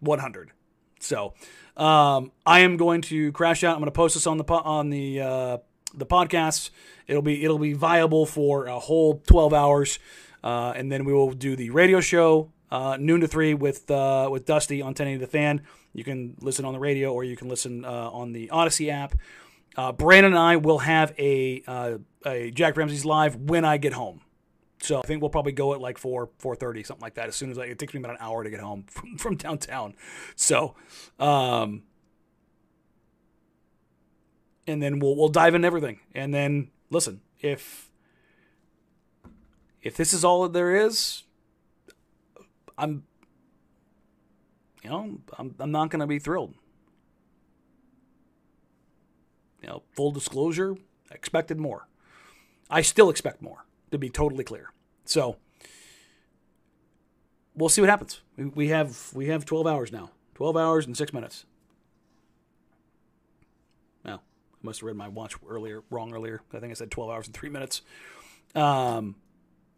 100. 0.00 0.52
So, 1.00 1.34
um, 1.76 2.32
I 2.46 2.60
am 2.60 2.76
going 2.76 3.02
to 3.02 3.32
crash 3.32 3.64
out. 3.64 3.74
I'm 3.74 3.80
going 3.80 3.86
to 3.86 3.92
post 3.92 4.14
this 4.14 4.26
on 4.26 4.38
the 4.38 4.44
po- 4.44 4.62
on 4.64 4.90
the 4.90 5.20
uh, 5.20 5.58
the 5.94 6.06
podcast. 6.06 6.70
It'll 7.06 7.22
be 7.22 7.44
it'll 7.44 7.58
be 7.58 7.72
viable 7.72 8.26
for 8.26 8.66
a 8.66 8.78
whole 8.78 9.22
12 9.26 9.52
hours, 9.52 9.98
uh, 10.42 10.72
and 10.76 10.90
then 10.90 11.04
we 11.04 11.12
will 11.12 11.32
do 11.32 11.56
the 11.56 11.70
radio 11.70 12.00
show 12.00 12.52
uh, 12.74 12.96
noon 12.98 13.20
to 13.20 13.28
three 13.28 13.54
with 13.54 13.88
uh, 13.90 14.28
with 14.30 14.46
Dusty 14.46 14.82
on 14.82 14.88
1080 14.88 15.18
The 15.18 15.30
Fan. 15.30 15.62
You 15.92 16.02
can 16.02 16.34
listen 16.40 16.64
on 16.64 16.72
the 16.72 16.80
radio 16.80 17.12
or 17.12 17.22
you 17.22 17.36
can 17.36 17.48
listen 17.48 17.84
uh, 17.84 18.10
on 18.10 18.32
the 18.32 18.48
Audacy 18.48 18.90
app. 18.90 19.14
Uh, 19.76 19.92
Brandon 19.92 20.32
and 20.32 20.38
I 20.38 20.56
will 20.56 20.78
have 20.78 21.14
a 21.18 21.62
uh, 21.66 21.98
a 22.26 22.50
Jack 22.50 22.76
Ramsay's 22.76 23.04
live 23.04 23.36
when 23.36 23.64
I 23.64 23.76
get 23.76 23.92
home. 23.92 24.22
So 24.84 24.98
I 24.98 25.02
think 25.02 25.22
we'll 25.22 25.30
probably 25.30 25.52
go 25.52 25.72
at 25.72 25.80
like 25.80 25.96
four, 25.96 26.28
four 26.38 26.54
thirty, 26.54 26.82
something 26.82 27.02
like 27.02 27.14
that. 27.14 27.28
As 27.28 27.34
soon 27.34 27.50
as 27.50 27.58
I, 27.58 27.64
it 27.64 27.78
takes 27.78 27.94
me 27.94 28.00
about 28.00 28.12
an 28.12 28.18
hour 28.20 28.44
to 28.44 28.50
get 28.50 28.60
home 28.60 28.84
from, 28.90 29.16
from 29.16 29.36
downtown. 29.36 29.94
So, 30.36 30.74
um, 31.18 31.84
and 34.66 34.82
then 34.82 34.98
we'll 34.98 35.16
we'll 35.16 35.30
dive 35.30 35.54
into 35.54 35.66
everything. 35.66 36.00
And 36.14 36.34
then 36.34 36.70
listen, 36.90 37.22
if 37.40 37.90
if 39.80 39.96
this 39.96 40.12
is 40.12 40.22
all 40.22 40.42
that 40.42 40.52
there 40.52 40.76
is, 40.76 41.22
I'm 42.76 43.04
you 44.82 44.90
know 44.90 45.18
I'm 45.38 45.54
I'm 45.58 45.70
not 45.70 45.90
to 45.92 46.06
be 46.06 46.18
thrilled. 46.18 46.52
You 49.62 49.68
know, 49.70 49.82
full 49.92 50.10
disclosure, 50.10 50.76
I 51.10 51.14
expected 51.14 51.58
more. 51.58 51.88
I 52.68 52.82
still 52.82 53.08
expect 53.08 53.40
more 53.40 53.64
to 53.90 53.96
be 53.96 54.10
totally 54.10 54.44
clear. 54.44 54.73
So 55.04 55.36
we'll 57.54 57.68
see 57.68 57.80
what 57.80 57.90
happens. 57.90 58.20
We, 58.36 58.68
have 58.68 59.12
we 59.14 59.26
have 59.26 59.44
12 59.44 59.66
hours 59.66 59.92
now. 59.92 60.10
12 60.34 60.56
hours 60.56 60.86
and 60.86 60.96
6 60.96 61.12
minutes. 61.12 61.44
Well, 64.04 64.22
I 64.22 64.56
must 64.62 64.80
have 64.80 64.86
read 64.86 64.96
my 64.96 65.08
watch 65.08 65.34
earlier 65.48 65.82
wrong 65.90 66.12
earlier. 66.12 66.42
I 66.52 66.58
think 66.58 66.70
I 66.70 66.74
said 66.74 66.90
12 66.90 67.10
hours 67.10 67.26
and 67.26 67.34
3 67.34 67.48
minutes. 67.48 67.82
Um, 68.54 69.16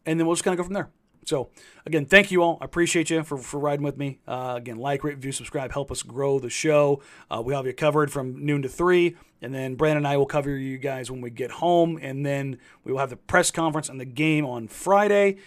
and 0.05 0.19
then 0.19 0.25
we'll 0.25 0.35
just 0.35 0.43
kind 0.43 0.53
of 0.53 0.57
go 0.57 0.63
from 0.63 0.73
there. 0.73 0.89
So 1.27 1.49
again, 1.85 2.05
thank 2.05 2.31
you 2.31 2.41
all. 2.41 2.57
I 2.61 2.65
appreciate 2.65 3.09
you 3.09 3.21
for, 3.21 3.37
for 3.37 3.59
riding 3.59 3.83
with 3.83 3.97
me. 3.97 4.19
Uh, 4.25 4.53
again, 4.55 4.77
like, 4.77 5.03
rate, 5.03 5.15
review, 5.15 5.33
subscribe, 5.33 5.73
help 5.73 5.91
us 5.91 6.01
grow 6.01 6.39
the 6.39 6.49
show. 6.49 7.01
Uh, 7.29 7.41
we 7.45 7.53
have 7.53 7.65
you 7.65 7.73
covered 7.73 8.11
from 8.11 8.45
noon 8.45 8.61
to 8.61 8.69
three, 8.69 9.17
and 9.41 9.53
then 9.53 9.75
Brandon 9.75 9.97
and 9.97 10.07
I 10.07 10.15
will 10.15 10.25
cover 10.25 10.57
you 10.57 10.77
guys 10.77 11.11
when 11.11 11.19
we 11.19 11.29
get 11.29 11.51
home, 11.51 11.99
and 12.01 12.25
then 12.25 12.59
we 12.85 12.93
will 12.93 12.99
have 12.99 13.09
the 13.09 13.17
press 13.17 13.51
conference 13.51 13.89
and 13.89 13.99
the 13.99 14.05
game 14.05 14.45
on 14.45 14.69
Friday, 14.69 15.37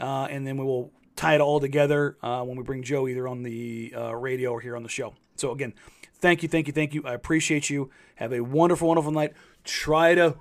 uh, 0.00 0.26
and 0.28 0.44
then 0.44 0.56
we 0.56 0.64
will 0.64 0.90
tie 1.14 1.36
it 1.36 1.40
all 1.40 1.60
together 1.60 2.16
uh, 2.20 2.42
when 2.42 2.56
we 2.56 2.64
bring 2.64 2.82
Joe 2.82 3.06
either 3.06 3.28
on 3.28 3.44
the 3.44 3.94
uh, 3.96 4.16
radio 4.16 4.50
or 4.50 4.60
here 4.60 4.74
on 4.76 4.82
the 4.82 4.88
show. 4.88 5.14
So 5.36 5.52
again, 5.52 5.72
thank 6.20 6.42
you, 6.42 6.48
thank 6.48 6.66
you, 6.66 6.72
thank 6.72 6.94
you. 6.94 7.04
I 7.04 7.14
appreciate 7.14 7.70
you. 7.70 7.90
Have 8.16 8.32
a 8.32 8.40
wonderful, 8.40 8.88
wonderful 8.88 9.12
night. 9.12 9.34
Try 9.62 10.16
to 10.16 10.34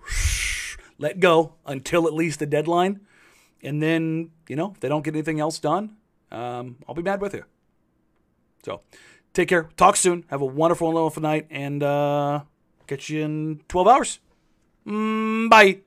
let 0.97 1.19
go 1.19 1.53
until 1.67 2.07
at 2.07 2.13
least 2.13 2.39
the 2.39 2.47
deadline. 2.47 3.01
And 3.63 3.81
then, 3.81 4.31
you 4.47 4.55
know, 4.55 4.71
if 4.71 4.79
they 4.79 4.89
don't 4.89 5.03
get 5.03 5.13
anything 5.13 5.39
else 5.39 5.59
done, 5.59 5.95
um, 6.31 6.77
I'll 6.87 6.95
be 6.95 7.01
mad 7.01 7.21
with 7.21 7.33
you. 7.33 7.43
So 8.63 8.81
take 9.33 9.49
care. 9.49 9.69
Talk 9.77 9.95
soon. 9.95 10.25
Have 10.29 10.41
a 10.41 10.45
wonderful, 10.45 10.87
and 10.87 10.95
wonderful 10.95 11.21
night. 11.21 11.47
And 11.49 11.81
uh, 11.81 12.41
catch 12.85 13.09
you 13.09 13.23
in 13.23 13.61
12 13.67 13.87
hours. 13.87 14.19
Mm, 14.85 15.49
bye. 15.49 15.86